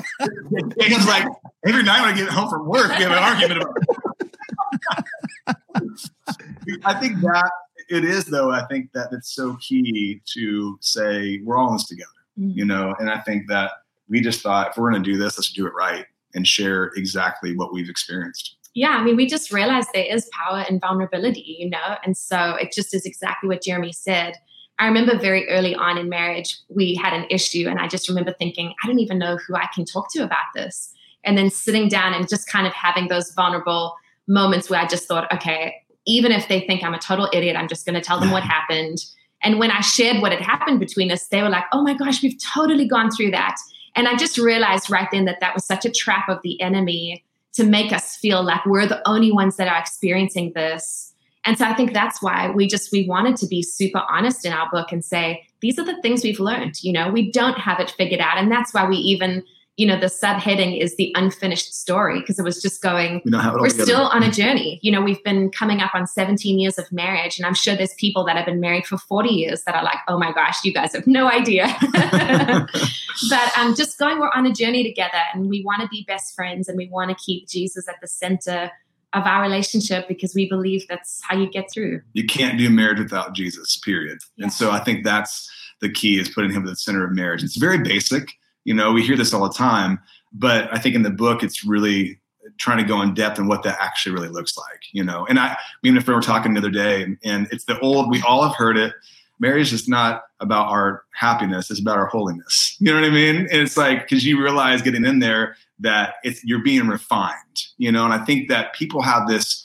Jacob's 0.80 1.06
like, 1.06 1.26
every 1.66 1.82
night 1.82 2.00
when 2.02 2.14
I 2.14 2.16
get 2.16 2.28
home 2.28 2.50
from 2.50 2.66
work, 2.66 2.88
we 2.98 3.04
have 3.04 3.12
an 3.12 3.18
argument 3.18 3.62
about. 3.62 3.76
I 6.84 6.94
think 6.94 7.20
that 7.20 7.50
it 7.88 8.04
is, 8.04 8.24
though. 8.24 8.50
I 8.50 8.64
think 8.66 8.92
that 8.92 9.08
it's 9.12 9.34
so 9.34 9.56
key 9.56 10.20
to 10.34 10.78
say 10.80 11.40
we're 11.44 11.56
all 11.56 11.68
in 11.68 11.74
this 11.74 11.86
together, 11.86 12.10
mm-hmm. 12.38 12.58
you 12.58 12.64
know. 12.64 12.94
And 12.98 13.10
I 13.10 13.20
think 13.20 13.48
that 13.48 13.70
we 14.08 14.20
just 14.20 14.40
thought 14.40 14.70
if 14.70 14.76
we're 14.76 14.90
going 14.90 15.02
to 15.02 15.10
do 15.10 15.18
this, 15.18 15.38
let's 15.38 15.52
do 15.52 15.66
it 15.66 15.72
right 15.74 16.06
and 16.34 16.46
share 16.46 16.92
exactly 16.96 17.56
what 17.56 17.72
we've 17.72 17.88
experienced. 17.88 18.56
yeah, 18.74 18.90
I 18.90 19.02
mean, 19.02 19.16
we 19.16 19.26
just 19.26 19.52
realized 19.52 19.88
there 19.94 20.04
is 20.04 20.28
power 20.32 20.64
in 20.68 20.78
vulnerability, 20.78 21.56
you 21.58 21.70
know? 21.70 21.96
And 22.04 22.14
so 22.16 22.56
it 22.60 22.72
just 22.72 22.92
is 22.94 23.06
exactly 23.06 23.48
what 23.48 23.62
Jeremy 23.62 23.92
said. 23.92 24.34
I 24.78 24.86
remember 24.86 25.18
very 25.18 25.48
early 25.48 25.74
on 25.74 25.96
in 25.96 26.10
marriage, 26.10 26.58
we 26.68 26.94
had 26.94 27.14
an 27.14 27.26
issue, 27.30 27.66
and 27.68 27.78
I 27.78 27.88
just 27.88 28.08
remember 28.08 28.34
thinking, 28.34 28.74
I 28.82 28.86
don't 28.86 28.98
even 28.98 29.18
know 29.18 29.38
who 29.38 29.56
I 29.56 29.66
can 29.74 29.86
talk 29.86 30.12
to 30.12 30.22
about 30.22 30.52
this. 30.54 30.92
And 31.24 31.38
then 31.38 31.48
sitting 31.48 31.88
down 31.88 32.12
and 32.12 32.28
just 32.28 32.46
kind 32.46 32.66
of 32.66 32.74
having 32.74 33.08
those 33.08 33.32
vulnerable 33.32 33.96
moments 34.28 34.68
where 34.68 34.80
I 34.80 34.86
just 34.86 35.08
thought, 35.08 35.32
okay, 35.32 35.74
even 36.06 36.30
if 36.30 36.46
they 36.48 36.60
think 36.60 36.84
I'm 36.84 36.94
a 36.94 36.98
total 36.98 37.28
idiot, 37.32 37.56
I'm 37.56 37.68
just 37.68 37.86
going 37.86 37.94
to 37.94 38.00
tell 38.00 38.20
them 38.20 38.30
what 38.30 38.42
happened. 38.42 38.98
And 39.42 39.58
when 39.58 39.70
I 39.70 39.80
shared 39.80 40.20
what 40.20 40.32
had 40.32 40.40
happened 40.40 40.80
between 40.80 41.10
us, 41.10 41.26
they 41.28 41.42
were 41.42 41.48
like, 41.48 41.64
oh 41.72 41.82
my 41.82 41.94
gosh, 41.94 42.22
we've 42.22 42.38
totally 42.54 42.86
gone 42.86 43.10
through 43.10 43.30
that. 43.32 43.56
And 43.96 44.06
I 44.06 44.14
just 44.14 44.38
realized 44.38 44.90
right 44.90 45.08
then 45.10 45.24
that 45.24 45.40
that 45.40 45.54
was 45.54 45.64
such 45.64 45.84
a 45.84 45.90
trap 45.90 46.28
of 46.28 46.38
the 46.42 46.60
enemy 46.60 47.24
to 47.54 47.64
make 47.64 47.92
us 47.92 48.16
feel 48.16 48.44
like 48.44 48.64
we're 48.66 48.86
the 48.86 49.06
only 49.08 49.32
ones 49.32 49.56
that 49.56 49.66
are 49.66 49.78
experiencing 49.78 50.52
this. 50.54 51.14
And 51.46 51.56
so 51.56 51.64
I 51.64 51.74
think 51.74 51.92
that's 51.92 52.20
why 52.20 52.50
we 52.50 52.66
just 52.66 52.92
we 52.92 53.08
wanted 53.08 53.36
to 53.36 53.46
be 53.46 53.62
super 53.62 54.02
honest 54.10 54.44
in 54.44 54.52
our 54.52 54.68
book 54.70 54.92
and 54.92 55.04
say 55.04 55.46
these 55.62 55.78
are 55.78 55.84
the 55.84 56.00
things 56.02 56.22
we've 56.22 56.40
learned. 56.40 56.82
You 56.82 56.92
know, 56.92 57.10
we 57.10 57.30
don't 57.30 57.56
have 57.58 57.80
it 57.80 57.92
figured 57.92 58.20
out, 58.20 58.36
and 58.36 58.52
that's 58.52 58.74
why 58.74 58.86
we 58.86 58.96
even 58.96 59.42
you 59.76 59.86
know 59.86 59.98
the 59.98 60.06
subheading 60.06 60.80
is 60.80 60.96
the 60.96 61.12
unfinished 61.16 61.74
story 61.74 62.20
because 62.20 62.38
it 62.38 62.42
was 62.42 62.62
just 62.62 62.80
going 62.82 63.20
We 63.24 63.30
don't 63.30 63.40
have 63.40 63.54
it 63.54 63.56
all 63.56 63.62
we're 63.62 63.68
together. 63.68 63.84
still 63.84 64.06
on 64.06 64.22
a 64.22 64.30
journey. 64.30 64.78
You 64.82 64.90
know, 64.90 65.02
we've 65.02 65.22
been 65.22 65.50
coming 65.50 65.80
up 65.80 65.94
on 65.94 66.06
17 66.06 66.58
years 66.58 66.78
of 66.78 66.90
marriage, 66.90 67.38
and 67.38 67.46
I'm 67.46 67.54
sure 67.54 67.76
there's 67.76 67.94
people 67.94 68.24
that 68.24 68.36
have 68.36 68.46
been 68.46 68.60
married 68.60 68.86
for 68.86 68.96
40 68.96 69.28
years 69.28 69.62
that 69.64 69.74
are 69.74 69.84
like, 69.84 69.98
oh 70.08 70.18
my 70.18 70.32
gosh, 70.32 70.64
you 70.64 70.72
guys 70.72 70.94
have 70.94 71.06
no 71.06 71.30
idea. 71.30 71.66
but 73.30 73.58
um, 73.58 73.74
just 73.74 73.98
going, 73.98 74.18
we're 74.18 74.30
on 74.34 74.46
a 74.46 74.52
journey 74.52 74.82
together, 74.82 75.20
and 75.34 75.48
we 75.48 75.62
want 75.62 75.82
to 75.82 75.88
be 75.88 76.04
best 76.08 76.34
friends, 76.34 76.68
and 76.68 76.76
we 76.76 76.88
want 76.88 77.10
to 77.10 77.16
keep 77.24 77.46
Jesus 77.48 77.86
at 77.88 77.96
the 78.00 78.08
center 78.08 78.70
of 79.12 79.24
our 79.24 79.42
relationship 79.42 80.08
because 80.08 80.34
we 80.34 80.48
believe 80.48 80.86
that's 80.88 81.20
how 81.22 81.36
you 81.36 81.48
get 81.48 81.70
through. 81.72 82.00
you 82.12 82.26
can't 82.26 82.58
do 82.58 82.68
marriage 82.68 82.98
without 82.98 83.34
Jesus, 83.34 83.76
period. 83.78 84.18
Yeah. 84.36 84.44
And 84.44 84.52
so 84.52 84.70
I 84.70 84.80
think 84.80 85.04
that's 85.04 85.50
the 85.80 85.90
key 85.90 86.18
is 86.18 86.28
putting 86.28 86.50
him 86.50 86.62
at 86.62 86.68
the 86.68 86.76
center 86.76 87.04
of 87.04 87.12
marriage. 87.12 87.42
It's 87.42 87.56
very 87.56 87.78
basic. 87.78 88.30
You 88.66 88.74
know, 88.74 88.92
we 88.92 89.02
hear 89.02 89.16
this 89.16 89.32
all 89.32 89.48
the 89.48 89.54
time, 89.54 90.00
but 90.32 90.68
I 90.74 90.78
think 90.78 90.96
in 90.96 91.02
the 91.02 91.10
book, 91.10 91.44
it's 91.44 91.64
really 91.64 92.18
trying 92.58 92.78
to 92.78 92.84
go 92.84 93.00
in 93.00 93.14
depth 93.14 93.38
in 93.38 93.46
what 93.46 93.62
that 93.62 93.78
actually 93.80 94.12
really 94.12 94.28
looks 94.28 94.56
like, 94.56 94.80
you 94.92 95.04
know. 95.04 95.24
And 95.28 95.38
I, 95.38 95.56
me 95.84 95.90
and 95.90 95.98
a 95.98 96.00
friend 96.00 96.16
were 96.16 96.22
talking 96.22 96.52
the 96.52 96.58
other 96.58 96.70
day, 96.70 97.02
and, 97.04 97.16
and 97.24 97.46
it's 97.52 97.64
the 97.64 97.78
old, 97.78 98.10
we 98.10 98.20
all 98.22 98.42
have 98.42 98.56
heard 98.56 98.76
it. 98.76 98.92
Marriage 99.38 99.72
is 99.72 99.86
not 99.86 100.22
about 100.40 100.68
our 100.68 101.04
happiness, 101.14 101.70
it's 101.70 101.80
about 101.80 101.96
our 101.96 102.06
holiness. 102.06 102.76
You 102.80 102.92
know 102.92 103.00
what 103.00 103.06
I 103.06 103.10
mean? 103.10 103.36
And 103.36 103.62
it's 103.62 103.76
like, 103.76 104.02
because 104.02 104.24
you 104.24 104.42
realize 104.42 104.82
getting 104.82 105.04
in 105.04 105.20
there 105.20 105.56
that 105.78 106.14
it's 106.24 106.42
you're 106.44 106.62
being 106.62 106.88
refined, 106.88 107.56
you 107.78 107.92
know, 107.92 108.04
and 108.04 108.12
I 108.12 108.24
think 108.24 108.48
that 108.48 108.74
people 108.74 109.00
have 109.00 109.28
this 109.28 109.62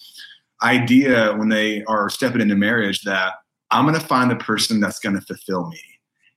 idea 0.61 1.33
when 1.35 1.49
they 1.49 1.83
are 1.85 2.07
stepping 2.09 2.41
into 2.41 2.55
marriage 2.55 3.01
that 3.01 3.33
I'm 3.71 3.85
going 3.87 3.99
to 3.99 4.05
find 4.05 4.29
the 4.29 4.35
person 4.35 4.79
that's 4.79 4.99
going 4.99 5.15
to 5.15 5.21
fulfill 5.21 5.67
me. 5.69 5.81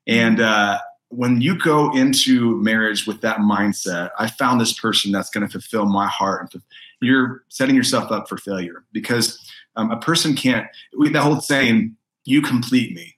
And 0.07 0.41
uh, 0.41 0.79
when 1.17 1.41
you 1.41 1.59
go 1.59 1.95
into 1.95 2.57
marriage 2.63 3.07
with 3.07 3.21
that 3.21 3.39
mindset, 3.39 4.11
I 4.19 4.29
found 4.29 4.61
this 4.61 4.79
person 4.79 5.13
that's 5.13 5.31
going 5.31 5.47
to 5.47 5.51
fulfill 5.51 5.87
my 5.87 6.07
heart. 6.07 6.53
You're 7.01 7.45
setting 7.49 7.77
yourself 7.77 8.11
up 8.11 8.29
for 8.29 8.37
failure 8.37 8.85
because 8.93 9.39
um, 9.77 9.91
a 9.91 9.97
person 9.97 10.35
can't. 10.35 10.67
That 10.93 11.23
whole 11.23 11.41
saying, 11.41 11.97
"You 12.25 12.43
complete 12.43 12.95
me." 12.95 13.17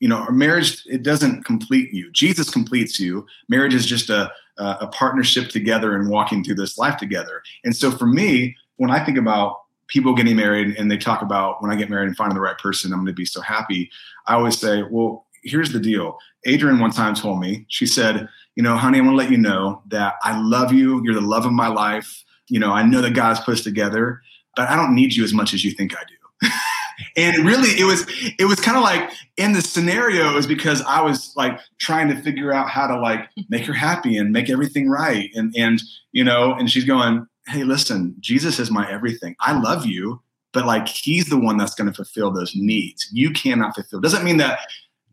You 0.00 0.08
know, 0.08 0.26
marriage 0.30 0.82
it 0.86 1.02
doesn't 1.02 1.44
complete 1.44 1.92
you. 1.92 2.10
Jesus 2.12 2.50
completes 2.50 3.00
you. 3.00 3.26
Marriage 3.48 3.74
is 3.74 3.86
just 3.86 4.10
a 4.10 4.30
a 4.56 4.86
partnership 4.88 5.48
together 5.48 5.96
and 5.96 6.08
walking 6.08 6.44
through 6.44 6.54
this 6.54 6.78
life 6.78 6.96
together. 6.96 7.42
And 7.64 7.74
so 7.74 7.90
for 7.90 8.06
me, 8.06 8.56
when 8.76 8.90
I 8.90 9.04
think 9.04 9.18
about 9.18 9.62
people 9.88 10.14
getting 10.14 10.36
married 10.36 10.76
and 10.76 10.90
they 10.90 10.96
talk 10.96 11.22
about 11.22 11.60
when 11.60 11.70
I 11.70 11.76
get 11.76 11.90
married 11.90 12.06
and 12.06 12.16
finding 12.16 12.34
the 12.34 12.40
right 12.40 12.56
person, 12.58 12.92
I'm 12.92 13.00
going 13.00 13.06
to 13.06 13.12
be 13.12 13.24
so 13.24 13.40
happy. 13.40 13.90
I 14.26 14.34
always 14.34 14.58
say, 14.58 14.82
well, 14.88 15.26
here's 15.44 15.72
the 15.72 15.80
deal. 15.80 16.18
Adrienne 16.46 16.80
one 16.80 16.90
time 16.90 17.14
told 17.14 17.40
me, 17.40 17.66
she 17.68 17.86
said, 17.86 18.28
you 18.56 18.62
know, 18.62 18.76
honey, 18.76 18.98
I 18.98 19.02
want 19.02 19.12
to 19.12 19.16
let 19.16 19.30
you 19.30 19.38
know 19.38 19.82
that 19.88 20.14
I 20.22 20.40
love 20.40 20.72
you. 20.72 21.02
You're 21.04 21.14
the 21.14 21.20
love 21.20 21.46
of 21.46 21.52
my 21.52 21.68
life. 21.68 22.24
You 22.48 22.60
know, 22.60 22.72
I 22.72 22.82
know 22.82 23.00
that 23.00 23.14
God's 23.14 23.40
put 23.40 23.54
us 23.54 23.62
together, 23.62 24.20
but 24.56 24.68
I 24.68 24.76
don't 24.76 24.94
need 24.94 25.14
you 25.14 25.24
as 25.24 25.32
much 25.32 25.54
as 25.54 25.64
you 25.64 25.70
think 25.72 25.94
I 25.96 26.02
do. 26.04 26.48
and 27.16 27.44
really 27.44 27.70
it 27.80 27.84
was 27.84 28.06
it 28.38 28.44
was 28.46 28.60
kind 28.60 28.76
of 28.76 28.82
like 28.82 29.10
in 29.36 29.52
the 29.52 29.60
scenario 29.60 30.30
it 30.30 30.34
was 30.34 30.46
because 30.46 30.82
i 30.82 31.00
was 31.00 31.32
like 31.36 31.58
trying 31.78 32.08
to 32.08 32.14
figure 32.22 32.52
out 32.52 32.68
how 32.68 32.86
to 32.86 32.98
like 32.98 33.28
make 33.48 33.64
her 33.64 33.72
happy 33.72 34.16
and 34.16 34.32
make 34.32 34.50
everything 34.50 34.88
right 34.88 35.30
and 35.34 35.54
and 35.56 35.82
you 36.12 36.22
know 36.22 36.54
and 36.54 36.70
she's 36.70 36.84
going 36.84 37.26
hey 37.48 37.64
listen 37.64 38.14
jesus 38.20 38.58
is 38.58 38.70
my 38.70 38.88
everything 38.90 39.34
i 39.40 39.58
love 39.58 39.86
you 39.86 40.20
but 40.52 40.66
like 40.66 40.86
he's 40.86 41.26
the 41.26 41.38
one 41.38 41.56
that's 41.56 41.74
going 41.74 41.88
to 41.88 41.94
fulfill 41.94 42.30
those 42.30 42.54
needs 42.54 43.08
you 43.12 43.30
cannot 43.30 43.74
fulfill 43.74 44.00
doesn't 44.00 44.24
mean 44.24 44.36
that 44.36 44.60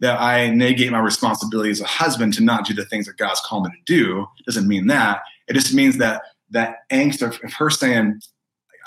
that 0.02 0.20
I 0.20 0.50
negate 0.50 0.92
my 0.92 1.00
responsibility 1.00 1.70
as 1.70 1.80
a 1.80 1.86
husband 1.86 2.34
to 2.34 2.44
not 2.44 2.66
do 2.66 2.74
the 2.74 2.86
things 2.86 3.06
that 3.06 3.18
God's 3.18 3.40
called 3.46 3.66
me 3.66 3.72
to 3.72 3.84
do. 3.86 4.28
Doesn't 4.46 4.68
mean 4.68 4.88
that. 4.88 5.22
It 5.48 5.54
just 5.54 5.74
means 5.74 5.98
that 6.00 6.24
that 6.50 6.80
angst 6.92 7.22
of, 7.22 7.40
of 7.44 7.54
her 7.54 7.70
saying, 7.70 8.20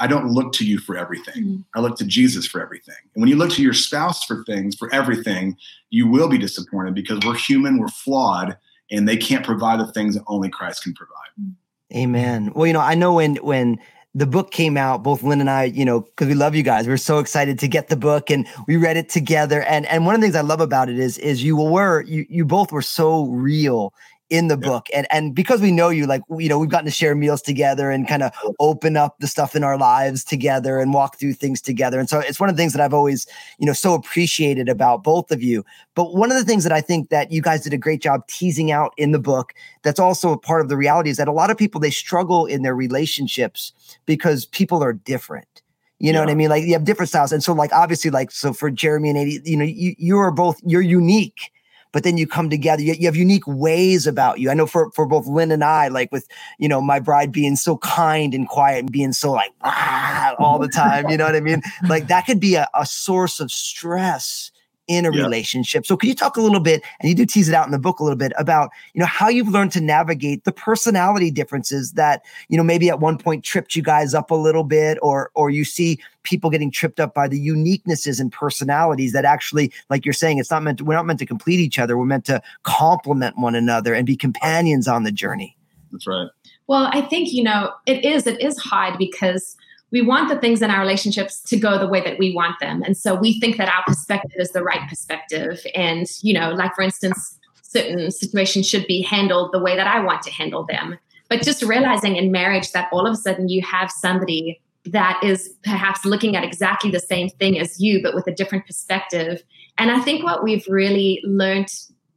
I 0.01 0.09
don't 0.09 0.29
look 0.29 0.53
to 0.55 0.67
you 0.67 0.79
for 0.79 0.97
everything. 0.97 1.45
Mm-hmm. 1.45 1.61
I 1.75 1.81
look 1.81 1.97
to 1.99 2.05
Jesus 2.05 2.47
for 2.47 2.61
everything. 2.61 2.97
And 3.15 3.23
when 3.23 3.31
you 3.31 3.37
look 3.37 3.51
to 3.53 3.63
your 3.63 3.73
spouse 3.73 4.25
for 4.25 4.45
things, 4.45 4.75
for 4.75 4.93
everything, 4.93 5.57
you 5.91 6.09
will 6.09 6.29
be 6.29 6.37
disappointed 6.37 6.95
because 6.95 7.21
we're 7.25 7.37
human, 7.37 7.79
we're 7.79 7.89
flawed, 7.89 8.59
and 8.91 9.09
they 9.09 9.17
can't 9.17 9.47
provide 9.47 9.79
the 9.79 9.91
things 9.93 10.17
that 10.17 10.25
only 10.27 10.51
Christ 10.51 10.83
can 10.83 10.95
provide. 10.95 11.55
Amen. 11.95 12.53
Well, 12.55 12.67
you 12.67 12.73
know, 12.73 12.81
I 12.81 12.97
know 12.97 13.15
when 13.15 13.37
when 13.37 13.79
the 14.15 14.27
book 14.27 14.53
came 14.53 14.77
out, 14.77 15.03
both 15.03 15.23
Lynn 15.23 15.41
and 15.41 15.51
I, 15.51 15.65
you 15.65 15.85
know, 15.85 16.01
because 16.01 16.29
we 16.29 16.35
love 16.35 16.55
you 16.55 16.63
guys, 16.63 16.87
we 16.87 16.93
are 16.93 16.97
so 16.97 17.19
excited 17.19 17.59
to 17.59 17.69
get 17.69 17.89
the 17.89 17.97
book 17.97 18.31
and 18.31 18.47
we 18.69 18.77
read 18.77 18.97
it 18.97 19.09
together. 19.09 19.63
And 19.63 19.87
and 19.87 20.07
one 20.07 20.15
of 20.15 20.21
the 20.21 20.27
things 20.27 20.37
I 20.37 20.43
love 20.43 20.61
about 20.61 20.89
it 20.89 20.99
is 20.99 21.19
is 21.19 21.43
you 21.43 21.57
were 21.57 22.03
you 22.03 22.25
you 22.29 22.45
both 22.45 22.71
were 22.71 22.83
so 22.83 23.25
real 23.27 23.93
in 24.31 24.49
the 24.49 24.57
book 24.57 24.87
and 24.95 25.07
and 25.11 25.35
because 25.35 25.61
we 25.61 25.71
know 25.71 25.91
you 25.91 26.07
like 26.07 26.23
you 26.39 26.49
know 26.49 26.59
we've 26.59 26.71
gotten 26.71 26.87
to 26.87 26.91
share 26.91 27.15
meals 27.15 27.43
together 27.43 27.91
and 27.91 28.09
kind 28.09 28.23
of 28.23 28.33
open 28.59 28.97
up 28.97 29.17
the 29.19 29.27
stuff 29.27 29.55
in 29.55 29.63
our 29.63 29.77
lives 29.77 30.25
together 30.25 30.79
and 30.79 30.95
walk 30.95 31.19
through 31.19 31.35
things 31.35 31.61
together 31.61 31.99
and 32.01 32.09
so 32.09 32.21
it's 32.21 32.41
one 32.41 32.49
of 32.49 32.57
the 32.57 32.61
things 32.61 32.73
that 32.73 32.81
I've 32.81 32.95
always 32.95 33.27
you 33.59 33.67
know 33.67 33.75
so 33.75 33.93
appreciated 33.93 34.69
about 34.69 35.05
both 35.05 35.31
of 35.31 35.43
you 35.43 35.63
but 35.95 36.15
one 36.15 36.33
of 36.33 36.39
the 36.39 36.45
things 36.45 36.65
that 36.65 36.73
I 36.73 36.81
think 36.81 37.11
that 37.11 37.33
you 37.33 37.43
guys 37.43 37.63
did 37.63 37.75
a 37.75 37.79
great 37.79 38.01
job 38.01 38.27
teasing 38.27 38.73
out 38.73 38.95
in 38.97 39.13
the 39.13 39.19
book 39.19 39.53
that's 39.83 40.01
also 40.01 40.33
a 40.33 40.39
part 40.39 40.63
of 40.63 40.71
the 40.71 40.77
reality 40.77 41.11
is 41.11 41.19
that 41.19 41.29
a 41.29 41.33
lot 41.33 41.51
of 41.51 41.59
people 41.59 41.79
they 41.79 41.91
struggle 41.91 42.47
in 42.47 42.63
their 42.63 42.75
relationships 42.75 43.73
because 44.07 44.47
people 44.47 44.83
are 44.83 44.95
different 44.95 45.63
you 45.99 46.13
know 46.13 46.19
yeah. 46.19 46.25
what 46.25 46.33
I 46.33 46.35
mean? 46.35 46.51
Like 46.51 46.65
you 46.65 46.73
have 46.73 46.85
different 46.85 47.09
styles. 47.09 47.33
And 47.33 47.43
so 47.43 47.53
like 47.55 47.73
obviously 47.73 48.11
like 48.11 48.31
so 48.31 48.53
for 48.53 48.71
Jeremy 48.71 49.11
and 49.11 49.19
80, 49.19 49.51
you 49.51 49.57
know, 49.57 49.65
you 49.65 49.95
you 49.97 50.19
are 50.19 50.33
both 50.33 50.61
you're 50.63 50.83
unique 50.83 51.53
but 51.95 52.03
then 52.03 52.19
you 52.19 52.27
come 52.27 52.51
together. 52.51 52.83
You, 52.83 52.95
you, 52.95 53.07
have 53.07 53.15
unique 53.15 53.47
ways 53.47 54.09
about 54.09 54.41
you. 54.41 54.51
I 54.51 54.55
know 54.55 54.67
for 54.67 54.91
for 54.91 55.07
both 55.07 55.29
Lynn 55.29 55.53
and 55.53 55.63
I, 55.63 55.87
like 55.87 56.11
with 56.11 56.27
you 56.59 56.69
know 56.69 56.83
my 56.83 56.99
bride 56.99 57.31
being 57.31 57.55
so 57.55 57.79
kind 57.79 58.35
and 58.35 58.49
quiet 58.49 58.81
and 58.81 58.93
being 58.93 59.13
so 59.13 59.31
like 59.31 59.53
ah, 59.63 60.35
all 60.41 60.59
the 60.59 60.69
time. 60.69 61.09
You 61.09 61.17
know 61.17 61.25
what 61.25 61.37
I 61.37 61.41
mean? 61.41 61.63
Like 61.89 62.09
that 62.09 62.27
could 62.27 62.41
be 62.41 62.57
a, 62.57 62.69
a 62.75 62.85
source 62.85 63.39
of 63.39 63.53
stress 63.53 64.51
in 64.87 65.07
a 65.07 65.13
yeah. 65.13 65.23
relationship. 65.23 65.87
So 65.87 65.97
can 65.97 66.09
you 66.09 66.15
talk 66.15 66.37
a 66.37 66.41
little 66.41 66.61
bit, 66.61 66.83
and 67.01 67.09
you 67.09 67.15
do 67.15 67.25
tease 67.25 67.49
it 67.49 67.55
out 67.55 67.67
in 67.67 67.73
the 67.73 67.79
book 67.79 68.01
a 68.01 68.03
little 68.03 68.19
bit 68.19 68.33
about, 68.39 68.71
you 68.93 69.01
know, 69.01 69.07
how 69.07 69.29
you've 69.29 69.49
learned 69.49 69.73
to 69.73 69.81
navigate 69.81 70.45
the 70.45 70.53
personality 70.53 71.31
differences 71.31 71.93
that, 71.93 72.23
you 72.49 72.57
know, 72.57 72.63
maybe 72.63 72.89
at 72.89 73.01
one 73.01 73.17
point 73.19 73.45
tripped 73.45 73.75
you 73.75 73.83
guys 73.83 74.15
up 74.15 74.31
a 74.31 74.35
little 74.35 74.65
bit, 74.65 74.99
or 75.01 75.31
or 75.35 75.51
you 75.51 75.65
see 75.65 75.99
people 76.23 76.51
getting 76.51 76.71
tripped 76.71 77.01
up 77.01 77.15
by 77.15 77.29
the 77.29 77.47
uniquenesses 77.47 78.19
and 78.19 78.33
personalities 78.33 79.13
that 79.13 79.25
actually, 79.25 79.71
like 79.91 80.05
you're 80.05 80.13
saying, 80.13 80.39
it's 80.39 80.51
not 80.51 80.63
meant 80.63 80.79
to, 80.79 80.85
we're 80.85 80.95
not 80.95 81.07
meant 81.07 81.19
to 81.19 81.27
complete 81.27 81.61
each 81.61 81.79
other. 81.79 81.99
We're 81.99 82.07
meant 82.07 82.25
to 82.27 82.43
complement 82.63 83.39
one 83.39 83.55
another 83.55 83.95
and 83.95 84.07
be 84.07 84.17
companions 84.17 84.89
on 84.89 85.05
the 85.05 85.13
journey. 85.13 85.57
That's 85.93 86.07
right. 86.07 86.29
Well, 86.67 86.89
I 86.93 87.03
think, 87.03 87.33
you 87.33 87.43
know, 87.43 87.73
it 87.85 88.07
is, 88.07 88.27
it 88.27 88.41
is 88.41 88.59
hard 88.59 88.97
because 88.97 89.55
we 89.95 90.03
want 90.03 90.29
the 90.29 90.37
things 90.41 90.61
in 90.61 90.73
our 90.73 90.81
relationships 90.81 91.41
to 91.41 91.57
go 91.57 91.79
the 91.79 91.87
way 91.87 92.01
that 92.01 92.19
we 92.19 92.35
want 92.35 92.59
them. 92.59 92.83
And 92.83 92.97
so 92.97 93.15
we 93.15 93.39
think 93.39 93.59
that 93.59 93.69
our 93.69 93.85
perspective 93.87 94.33
is 94.39 94.51
the 94.51 94.63
right 94.63 94.87
perspective. 94.89 95.65
And, 95.73 96.09
you 96.21 96.35
know, 96.35 96.51
like 96.51 96.75
for 96.75 96.83
instance, 96.83 97.39
certain 97.63 98.11
situations 98.11 98.69
should 98.69 98.89
be 98.89 99.03
handled 99.03 99.53
the 99.53 99.61
way 99.61 99.77
that 99.77 99.87
I 99.87 100.01
want 100.01 100.23
to 100.23 100.33
handle 100.33 100.67
them. 100.67 100.99
But 101.29 101.43
just 101.43 101.63
realizing 101.63 102.17
in 102.17 102.33
marriage 102.33 102.73
that 102.73 102.89
all 102.93 103.07
of 103.07 103.13
a 103.13 103.17
sudden 103.17 103.49
you 103.49 103.63
have 103.63 103.89
somebody 103.89 104.61
that 104.87 105.21
is 105.23 105.55
perhaps 105.63 106.05
looking 106.05 106.35
at 106.35 106.43
exactly 106.43 106.91
the 106.91 106.99
same 106.99 107.29
thing 107.29 107.61
as 107.61 107.81
you, 107.81 108.03
but 108.03 108.17
with 108.17 108.27
a 108.27 108.35
different 108.35 108.67
perspective. 108.67 109.45
And 109.79 109.93
I 109.93 110.01
think 110.01 110.25
what 110.25 110.43
we've 110.43 110.67
really 110.69 111.23
learned 111.25 111.69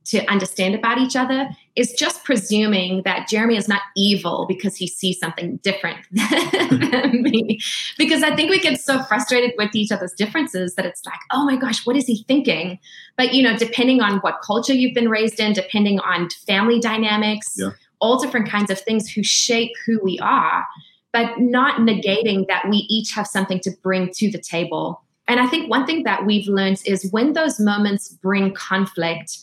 to 0.07 0.25
understand 0.31 0.73
about 0.73 0.97
each 0.97 1.15
other 1.15 1.49
is 1.75 1.91
just 1.93 2.23
presuming 2.23 3.03
that 3.03 3.27
Jeremy 3.27 3.57
is 3.57 3.67
not 3.67 3.81
evil 3.95 4.45
because 4.47 4.75
he 4.75 4.87
sees 4.87 5.19
something 5.19 5.57
different 5.57 5.99
than 6.11 7.21
me. 7.21 7.59
Because 7.97 8.23
I 8.23 8.35
think 8.35 8.49
we 8.49 8.59
get 8.59 8.79
so 8.79 9.03
frustrated 9.03 9.53
with 9.57 9.75
each 9.75 9.91
other's 9.91 10.13
differences 10.13 10.75
that 10.75 10.85
it's 10.85 11.05
like, 11.05 11.19
oh 11.31 11.45
my 11.45 11.57
gosh, 11.57 11.85
what 11.85 11.95
is 11.95 12.07
he 12.07 12.23
thinking? 12.27 12.79
But 13.17 13.33
you 13.33 13.43
know, 13.43 13.57
depending 13.57 14.01
on 14.01 14.19
what 14.19 14.39
culture 14.43 14.73
you've 14.73 14.95
been 14.95 15.09
raised 15.09 15.39
in, 15.39 15.53
depending 15.53 15.99
on 15.99 16.29
family 16.45 16.79
dynamics, 16.79 17.53
yeah. 17.55 17.71
all 17.99 18.19
different 18.19 18.49
kinds 18.49 18.71
of 18.71 18.79
things 18.79 19.09
who 19.09 19.23
shape 19.23 19.71
who 19.85 19.99
we 20.01 20.17
are, 20.19 20.65
but 21.11 21.39
not 21.39 21.81
negating 21.81 22.47
that 22.47 22.67
we 22.69 22.85
each 22.89 23.11
have 23.13 23.27
something 23.27 23.59
to 23.61 23.71
bring 23.83 24.09
to 24.15 24.31
the 24.31 24.39
table. 24.39 25.01
And 25.27 25.41
I 25.41 25.47
think 25.47 25.69
one 25.69 25.85
thing 25.85 26.03
that 26.03 26.25
we've 26.25 26.47
learned 26.47 26.81
is 26.85 27.11
when 27.11 27.33
those 27.33 27.59
moments 27.59 28.09
bring 28.09 28.53
conflict, 28.53 29.39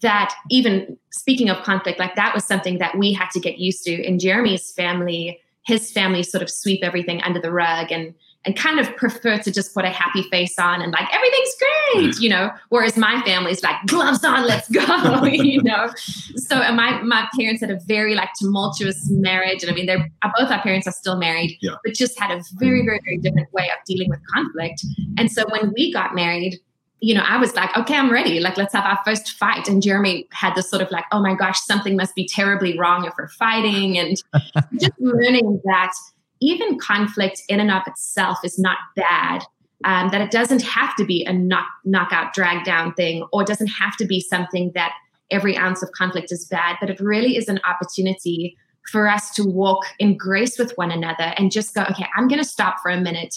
that 0.00 0.34
even 0.50 0.96
speaking 1.10 1.48
of 1.50 1.62
conflict, 1.62 1.98
like 1.98 2.14
that 2.16 2.34
was 2.34 2.44
something 2.44 2.78
that 2.78 2.96
we 2.96 3.12
had 3.12 3.30
to 3.30 3.40
get 3.40 3.58
used 3.58 3.84
to 3.84 3.92
in 3.92 4.18
Jeremy's 4.18 4.72
family. 4.72 5.40
His 5.66 5.90
family 5.90 6.22
sort 6.22 6.42
of 6.42 6.50
sweep 6.50 6.80
everything 6.82 7.20
under 7.22 7.40
the 7.40 7.50
rug 7.50 7.92
and 7.92 8.14
and 8.44 8.56
kind 8.56 8.78
of 8.78 8.96
prefer 8.96 9.36
to 9.36 9.50
just 9.50 9.74
put 9.74 9.84
a 9.84 9.90
happy 9.90 10.22
face 10.30 10.58
on 10.58 10.80
and 10.80 10.92
like 10.92 11.12
everything's 11.14 11.54
great, 11.58 12.18
you 12.20 12.30
know. 12.30 12.50
Whereas 12.68 12.96
my 12.96 13.20
family's 13.22 13.62
like 13.62 13.76
gloves 13.86 14.24
on, 14.24 14.46
let's 14.46 14.70
go, 14.70 15.24
you 15.24 15.62
know. 15.62 15.90
So 16.36 16.56
my 16.72 17.02
my 17.02 17.28
parents 17.36 17.60
had 17.60 17.70
a 17.70 17.78
very 17.86 18.14
like 18.14 18.30
tumultuous 18.38 19.10
marriage, 19.10 19.62
and 19.62 19.70
I 19.70 19.74
mean, 19.74 19.86
they're 19.86 20.08
uh, 20.22 20.30
both 20.38 20.50
our 20.50 20.62
parents 20.62 20.86
are 20.86 20.92
still 20.92 21.18
married, 21.18 21.58
yeah. 21.60 21.74
but 21.84 21.94
just 21.94 22.18
had 22.18 22.30
a 22.30 22.42
very 22.54 22.84
very 22.84 23.00
very 23.04 23.18
different 23.18 23.52
way 23.52 23.64
of 23.64 23.84
dealing 23.84 24.08
with 24.08 24.20
conflict. 24.32 24.82
And 25.18 25.30
so 25.30 25.44
when 25.50 25.72
we 25.76 25.92
got 25.92 26.14
married, 26.14 26.58
you 27.00 27.14
know, 27.14 27.22
I 27.22 27.38
was 27.38 27.54
like, 27.54 27.76
okay, 27.76 27.96
I'm 27.96 28.10
ready. 28.10 28.40
Like, 28.40 28.56
let's 28.56 28.74
have 28.74 28.84
our 28.84 28.98
first 29.04 29.32
fight. 29.32 29.68
And 29.68 29.82
Jeremy 29.82 30.26
had 30.32 30.54
this 30.54 30.68
sort 30.68 30.82
of 30.82 30.90
like, 30.90 31.04
oh 31.12 31.20
my 31.20 31.34
gosh, 31.34 31.60
something 31.60 31.96
must 31.96 32.14
be 32.14 32.26
terribly 32.26 32.78
wrong 32.78 33.04
if 33.04 33.14
we're 33.16 33.28
fighting. 33.28 33.98
And 33.98 34.16
just 34.80 34.92
learning 34.98 35.60
that 35.64 35.92
even 36.40 36.78
conflict 36.78 37.42
in 37.48 37.60
and 37.60 37.70
of 37.70 37.82
itself 37.86 38.38
is 38.44 38.58
not 38.58 38.78
bad. 38.96 39.44
Um, 39.84 40.08
that 40.10 40.20
it 40.20 40.32
doesn't 40.32 40.62
have 40.62 40.96
to 40.96 41.04
be 41.04 41.24
a 41.24 41.32
knock, 41.32 41.68
knockout, 41.84 42.34
drag 42.34 42.64
down 42.64 42.94
thing, 42.94 43.24
or 43.32 43.44
doesn't 43.44 43.68
have 43.68 43.96
to 43.98 44.06
be 44.06 44.20
something 44.20 44.72
that 44.74 44.92
every 45.30 45.56
ounce 45.56 45.84
of 45.84 45.92
conflict 45.92 46.32
is 46.32 46.46
bad, 46.46 46.76
but 46.80 46.90
it 46.90 46.98
really 46.98 47.36
is 47.36 47.48
an 47.48 47.60
opportunity 47.68 48.56
for 48.90 49.06
us 49.08 49.30
to 49.34 49.44
walk 49.44 49.84
in 50.00 50.16
grace 50.16 50.58
with 50.58 50.72
one 50.76 50.90
another 50.90 51.32
and 51.36 51.52
just 51.52 51.74
go, 51.74 51.82
okay, 51.82 52.06
I'm 52.16 52.26
going 52.26 52.42
to 52.42 52.48
stop 52.48 52.76
for 52.82 52.90
a 52.90 53.00
minute 53.00 53.36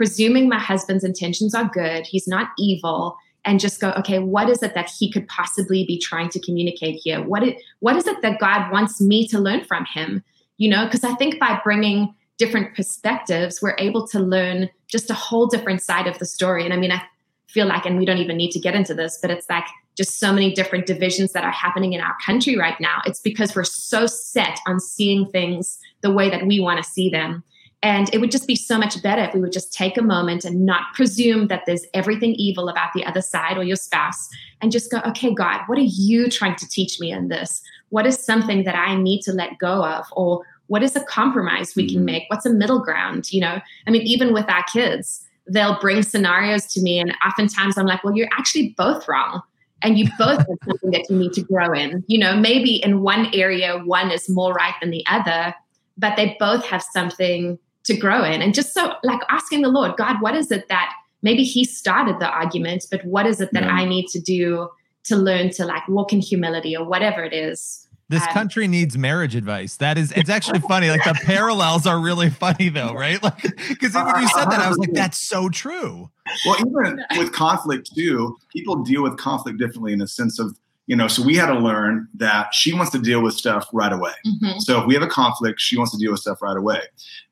presuming 0.00 0.48
my 0.48 0.58
husband's 0.58 1.04
intentions 1.04 1.54
are 1.54 1.68
good, 1.74 2.06
he's 2.06 2.26
not 2.26 2.48
evil, 2.58 3.18
and 3.44 3.60
just 3.60 3.82
go, 3.82 3.90
okay, 3.90 4.18
what 4.18 4.48
is 4.48 4.62
it 4.62 4.72
that 4.72 4.90
he 4.98 5.12
could 5.12 5.28
possibly 5.28 5.84
be 5.84 5.98
trying 5.98 6.30
to 6.30 6.40
communicate 6.40 6.98
here? 7.04 7.22
What 7.22 7.42
it, 7.42 7.58
what 7.80 7.96
is 7.96 8.06
it 8.06 8.22
that 8.22 8.40
God 8.40 8.72
wants 8.72 8.98
me 8.98 9.28
to 9.28 9.38
learn 9.38 9.62
from 9.62 9.84
him? 9.84 10.24
You 10.56 10.70
know, 10.70 10.86
because 10.86 11.04
I 11.04 11.12
think 11.16 11.38
by 11.38 11.60
bringing 11.62 12.14
different 12.38 12.74
perspectives, 12.74 13.60
we're 13.60 13.76
able 13.76 14.08
to 14.08 14.18
learn 14.18 14.70
just 14.88 15.10
a 15.10 15.14
whole 15.14 15.46
different 15.46 15.82
side 15.82 16.06
of 16.06 16.18
the 16.18 16.24
story. 16.24 16.64
And 16.64 16.72
I 16.72 16.78
mean, 16.78 16.92
I 16.92 17.02
feel 17.48 17.66
like, 17.66 17.84
and 17.84 17.98
we 17.98 18.06
don't 18.06 18.16
even 18.16 18.38
need 18.38 18.52
to 18.52 18.58
get 18.58 18.74
into 18.74 18.94
this, 18.94 19.18
but 19.20 19.30
it's 19.30 19.50
like 19.50 19.66
just 19.98 20.18
so 20.18 20.32
many 20.32 20.54
different 20.54 20.86
divisions 20.86 21.32
that 21.32 21.44
are 21.44 21.50
happening 21.50 21.92
in 21.92 22.00
our 22.00 22.16
country 22.24 22.56
right 22.56 22.80
now. 22.80 23.02
It's 23.04 23.20
because 23.20 23.54
we're 23.54 23.64
so 23.64 24.06
set 24.06 24.60
on 24.66 24.80
seeing 24.80 25.26
things 25.26 25.78
the 26.00 26.10
way 26.10 26.30
that 26.30 26.46
we 26.46 26.58
want 26.58 26.82
to 26.82 26.90
see 26.90 27.10
them 27.10 27.44
And 27.82 28.12
it 28.14 28.18
would 28.18 28.30
just 28.30 28.46
be 28.46 28.56
so 28.56 28.76
much 28.76 29.02
better 29.02 29.22
if 29.22 29.32
we 29.32 29.40
would 29.40 29.52
just 29.52 29.72
take 29.72 29.96
a 29.96 30.02
moment 30.02 30.44
and 30.44 30.66
not 30.66 30.92
presume 30.94 31.48
that 31.48 31.62
there's 31.66 31.86
everything 31.94 32.34
evil 32.34 32.68
about 32.68 32.90
the 32.94 33.04
other 33.06 33.22
side 33.22 33.56
or 33.56 33.64
your 33.64 33.76
spouse 33.76 34.28
and 34.60 34.70
just 34.70 34.90
go, 34.90 35.00
okay, 35.06 35.32
God, 35.32 35.62
what 35.66 35.78
are 35.78 35.82
you 35.82 36.28
trying 36.28 36.56
to 36.56 36.68
teach 36.68 37.00
me 37.00 37.10
in 37.10 37.28
this? 37.28 37.62
What 37.88 38.06
is 38.06 38.22
something 38.22 38.64
that 38.64 38.76
I 38.76 38.96
need 38.96 39.22
to 39.22 39.32
let 39.32 39.58
go 39.58 39.82
of? 39.84 40.04
Or 40.12 40.44
what 40.66 40.82
is 40.82 40.94
a 40.94 41.02
compromise 41.04 41.74
we 41.74 41.88
can 41.88 42.02
Mhm. 42.02 42.04
make? 42.04 42.24
What's 42.28 42.44
a 42.44 42.50
middle 42.52 42.80
ground? 42.80 43.32
You 43.32 43.40
know, 43.40 43.60
I 43.86 43.90
mean, 43.90 44.02
even 44.02 44.34
with 44.34 44.48
our 44.50 44.64
kids, 44.72 45.26
they'll 45.46 45.80
bring 45.80 46.02
scenarios 46.02 46.66
to 46.74 46.82
me. 46.82 46.98
And 47.00 47.16
oftentimes 47.26 47.78
I'm 47.78 47.86
like, 47.86 48.04
well, 48.04 48.14
you're 48.14 48.28
actually 48.38 48.74
both 48.76 49.08
wrong. 49.08 49.40
And 49.82 49.98
you 49.98 50.06
both 50.18 50.38
have 50.48 50.58
something 50.68 50.90
that 50.90 51.06
you 51.08 51.16
need 51.16 51.32
to 51.32 51.42
grow 51.42 51.72
in. 51.72 52.04
You 52.08 52.18
know, 52.18 52.36
maybe 52.36 52.76
in 52.76 53.00
one 53.00 53.30
area, 53.32 53.78
one 53.78 54.10
is 54.10 54.28
more 54.28 54.52
right 54.52 54.74
than 54.80 54.90
the 54.90 55.04
other, 55.08 55.54
but 55.96 56.16
they 56.16 56.36
both 56.38 56.64
have 56.66 56.82
something 56.82 57.58
to 57.84 57.96
grow 57.96 58.24
in. 58.24 58.42
And 58.42 58.54
just 58.54 58.74
so 58.74 58.92
like 59.02 59.20
asking 59.28 59.62
the 59.62 59.68
Lord, 59.68 59.96
God, 59.96 60.20
what 60.20 60.34
is 60.34 60.50
it 60.50 60.68
that 60.68 60.92
maybe 61.22 61.42
He 61.44 61.64
started 61.64 62.18
the 62.20 62.28
argument, 62.28 62.84
but 62.90 63.04
what 63.04 63.26
is 63.26 63.40
it 63.40 63.52
that 63.52 63.64
Yeah. 63.64 63.70
I 63.70 63.84
need 63.84 64.06
to 64.08 64.20
do 64.20 64.68
to 65.04 65.16
learn 65.16 65.50
to 65.50 65.64
like 65.64 65.86
walk 65.88 66.12
in 66.12 66.20
humility 66.20 66.76
or 66.76 66.84
whatever 66.84 67.24
it 67.24 67.32
is? 67.32 67.86
This 68.10 68.22
Um, 68.22 68.28
country 68.32 68.66
needs 68.66 68.98
marriage 68.98 69.36
advice. 69.36 69.76
That 69.76 69.96
is, 69.96 70.10
it's 70.12 70.28
actually 70.28 70.58
funny. 70.58 70.90
Like 70.90 71.04
the 71.04 71.14
parallels 71.24 71.86
are 71.86 72.00
really 72.00 72.28
funny 72.28 72.68
though, 72.68 72.92
right? 72.92 73.22
Like, 73.22 73.40
because 73.68 73.94
when 73.94 74.20
you 74.20 74.28
said 74.28 74.46
that, 74.46 74.58
I 74.60 74.68
was 74.68 74.78
like, 74.78 74.92
that's 74.92 75.18
so 75.18 75.48
true. 75.48 76.10
Well, 76.44 76.56
even 76.58 77.04
with 77.18 77.32
conflict 77.32 77.90
too, 77.94 78.36
people 78.52 78.82
deal 78.82 79.02
with 79.04 79.16
conflict 79.16 79.58
differently 79.58 79.92
in 79.92 80.00
a 80.00 80.08
sense 80.08 80.40
of, 80.40 80.56
you 80.90 80.96
know, 80.96 81.06
so 81.06 81.22
we 81.22 81.36
had 81.36 81.46
to 81.46 81.54
learn 81.56 82.08
that 82.14 82.52
she 82.52 82.74
wants 82.74 82.90
to 82.90 82.98
deal 82.98 83.22
with 83.22 83.34
stuff 83.34 83.68
right 83.72 83.92
away. 83.92 84.10
Mhm. 84.26 84.60
So 84.60 84.80
if 84.80 84.88
we 84.88 84.94
have 84.94 85.04
a 85.04 85.06
conflict, 85.06 85.60
she 85.60 85.76
wants 85.78 85.92
to 85.92 85.98
deal 85.98 86.10
with 86.10 86.18
stuff 86.18 86.42
right 86.42 86.56
away. 86.56 86.80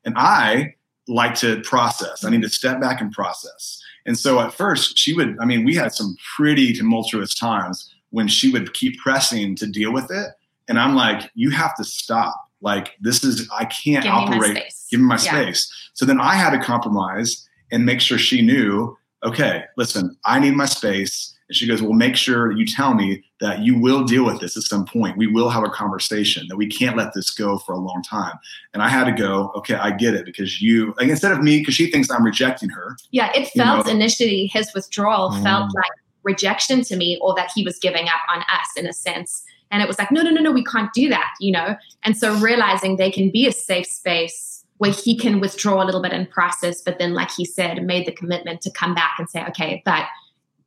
And 0.05 0.13
I 0.17 0.75
like 1.09 1.35
to 1.39 1.59
process. 1.63 2.23
I 2.23 2.29
need 2.29 2.41
to 2.43 2.49
step 2.49 2.79
back 2.79 3.01
and 3.01 3.11
process. 3.11 3.81
And 4.05 4.17
so 4.17 4.39
at 4.39 4.53
first, 4.53 4.97
she 4.97 5.13
would, 5.13 5.35
I 5.41 5.45
mean, 5.45 5.65
we 5.65 5.75
had 5.75 5.93
some 5.93 6.15
pretty 6.37 6.71
tumultuous 6.71 7.35
times 7.35 7.93
when 8.11 8.29
she 8.29 8.49
would 8.49 8.73
keep 8.73 8.97
pressing 8.97 9.57
to 9.57 9.67
deal 9.67 9.91
with 9.91 10.09
it. 10.09 10.29
And 10.69 10.79
I'm 10.79 10.95
like, 10.95 11.29
you 11.35 11.49
have 11.49 11.75
to 11.75 11.83
stop. 11.83 12.33
Like, 12.61 12.93
this 13.01 13.25
is, 13.25 13.49
I 13.51 13.65
can't 13.65 14.05
Give 14.05 14.13
operate. 14.13 14.63
Give 14.89 15.01
me 15.01 15.05
my 15.05 15.15
Yeah. 15.15 15.31
space. 15.33 15.69
So 15.95 16.05
then 16.05 16.21
I 16.21 16.35
had 16.35 16.51
to 16.51 16.59
compromise 16.59 17.45
and 17.73 17.85
make 17.85 17.99
sure 17.99 18.17
she 18.17 18.41
knew, 18.41 18.97
okay, 19.25 19.65
listen, 19.75 20.15
I 20.23 20.39
need 20.39 20.55
my 20.55 20.65
space. 20.65 21.35
And 21.49 21.55
she 21.55 21.67
goes, 21.67 21.81
well, 21.81 21.93
make 21.93 22.15
sure 22.15 22.51
you 22.51 22.65
tell 22.65 22.93
me 22.93 23.23
that 23.41 23.59
you 23.63 23.77
will 23.79 24.03
deal 24.03 24.23
with 24.23 24.39
this 24.39 24.55
at 24.55 24.63
some 24.63 24.85
point. 24.85 25.17
We 25.17 25.25
will 25.25 25.49
have 25.49 25.63
a 25.63 25.69
conversation 25.69 26.45
that 26.47 26.57
we 26.57 26.67
can't 26.67 26.95
let 26.95 27.13
this 27.15 27.31
go 27.31 27.57
for 27.57 27.73
a 27.73 27.79
long 27.79 28.03
time. 28.03 28.35
And 28.73 28.83
I 28.83 28.87
had 28.87 29.05
to 29.05 29.11
go, 29.11 29.51
okay, 29.55 29.73
I 29.73 29.89
get 29.91 30.13
it 30.13 30.25
because 30.25 30.61
you, 30.61 30.93
like, 30.97 31.09
instead 31.09 31.31
of 31.31 31.41
me, 31.41 31.59
because 31.59 31.73
she 31.73 31.89
thinks 31.89 32.11
I'm 32.11 32.23
rejecting 32.23 32.69
her. 32.69 32.95
Yeah, 33.09 33.31
it 33.33 33.49
You 33.55 33.63
felt 33.63 33.87
know? 33.87 33.91
initially 33.91 34.45
his 34.53 34.71
withdrawal 34.75 35.31
felt 35.41 35.69
Mm. 35.71 35.75
like 35.75 35.91
rejection 36.23 36.83
to 36.83 36.95
me, 36.95 37.17
or 37.21 37.33
that 37.35 37.49
he 37.55 37.63
was 37.63 37.79
giving 37.79 38.07
up 38.07 38.21
on 38.31 38.41
us 38.41 38.69
in 38.77 38.85
a 38.85 38.93
sense. 38.93 39.43
And 39.71 39.81
it 39.81 39.87
was 39.87 39.97
like, 39.97 40.11
no, 40.11 40.21
no, 40.21 40.29
no, 40.29 40.41
no, 40.41 40.51
we 40.51 40.63
can't 40.63 40.93
do 40.93 41.09
that, 41.09 41.31
you 41.39 41.51
know? 41.51 41.75
And 42.03 42.15
so 42.15 42.35
realizing 42.35 42.97
they 42.97 43.09
can 43.09 43.31
be 43.31 43.47
a 43.47 43.51
safe 43.51 43.87
space 43.87 44.63
where 44.77 44.91
he 44.91 45.17
can 45.17 45.39
withdraw 45.39 45.81
a 45.81 45.85
little 45.85 46.01
bit 46.01 46.13
and 46.13 46.29
process, 46.29 46.81
but 46.81 46.99
then, 46.99 47.13
like 47.13 47.31
he 47.31 47.43
said, 47.45 47.83
made 47.83 48.05
the 48.05 48.11
commitment 48.11 48.61
to 48.61 48.71
come 48.71 48.93
back 48.93 49.15
and 49.17 49.29
say, 49.29 49.43
okay, 49.47 49.81
but 49.85 50.05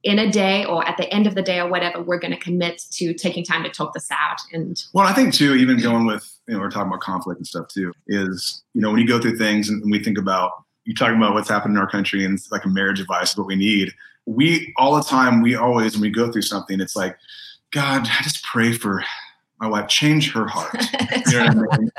in 0.03 0.19
a 0.19 0.31
day 0.31 0.65
or 0.65 0.87
at 0.87 0.97
the 0.97 1.13
end 1.15 1.27
of 1.27 1.35
the 1.35 1.43
day 1.43 1.61
or 1.61 1.69
whatever, 1.69 2.03
we're 2.03 2.19
going 2.19 2.33
to 2.33 2.39
commit 2.39 2.83
to 2.91 3.15
taking 3.15 3.45
time 3.45 3.63
to 3.63 3.71
talk 3.71 3.93
this 3.95 4.11
out. 4.11 4.39
And 4.53 4.83
Well, 4.93 5.07
I 5.07 5.13
think 5.13 5.33
too, 5.33 5.55
even 5.55 5.81
going 5.81 6.07
with, 6.07 6.29
you 6.49 6.55
know, 6.55 6.61
we're 6.61 6.71
talking 6.71 6.89
about 6.89 7.01
conflict 7.01 7.39
and 7.39 7.47
stuff 7.47 7.69
too, 7.69 7.93
is, 8.09 8.63
you 8.75 8.81
know, 8.81 8.91
when 8.91 9.01
you 9.01 9.07
go 9.07 9.21
through 9.21 9.37
things 9.39 9.69
and 9.69 9.83
we 9.91 10.03
think 10.03 10.19
about, 10.19 10.51
you 10.85 10.95
talking 10.95 11.17
about 11.17 11.35
what's 11.35 11.49
happened 11.49 11.77
in 11.77 11.81
our 11.81 11.89
country 11.89 12.25
and 12.25 12.35
it's 12.37 12.51
like 12.51 12.65
a 12.65 12.69
marriage 12.69 12.99
advice 13.01 13.31
is 13.33 13.39
what 13.39 13.47
we 13.47 13.55
need. 13.55 13.93
We 14.27 14.73
all 14.77 14.97
the 14.97 15.03
time, 15.05 15.41
we 15.41 15.55
always, 15.55 15.93
when 15.93 16.03
we 16.03 16.11
go 16.11 16.31
through 16.33 16.43
something, 16.43 16.81
it's 16.81 16.97
like, 16.97 17.17
God, 17.71 18.03
I 18.03 18.23
just 18.23 18.43
pray 18.45 18.73
for 18.73 19.05
my 19.61 19.69
wife, 19.69 19.87
change 19.89 20.33
her 20.33 20.47
heart. 20.49 20.75
You 21.31 21.39
know 21.39 21.67
I 21.71 21.79
mean? 21.79 21.91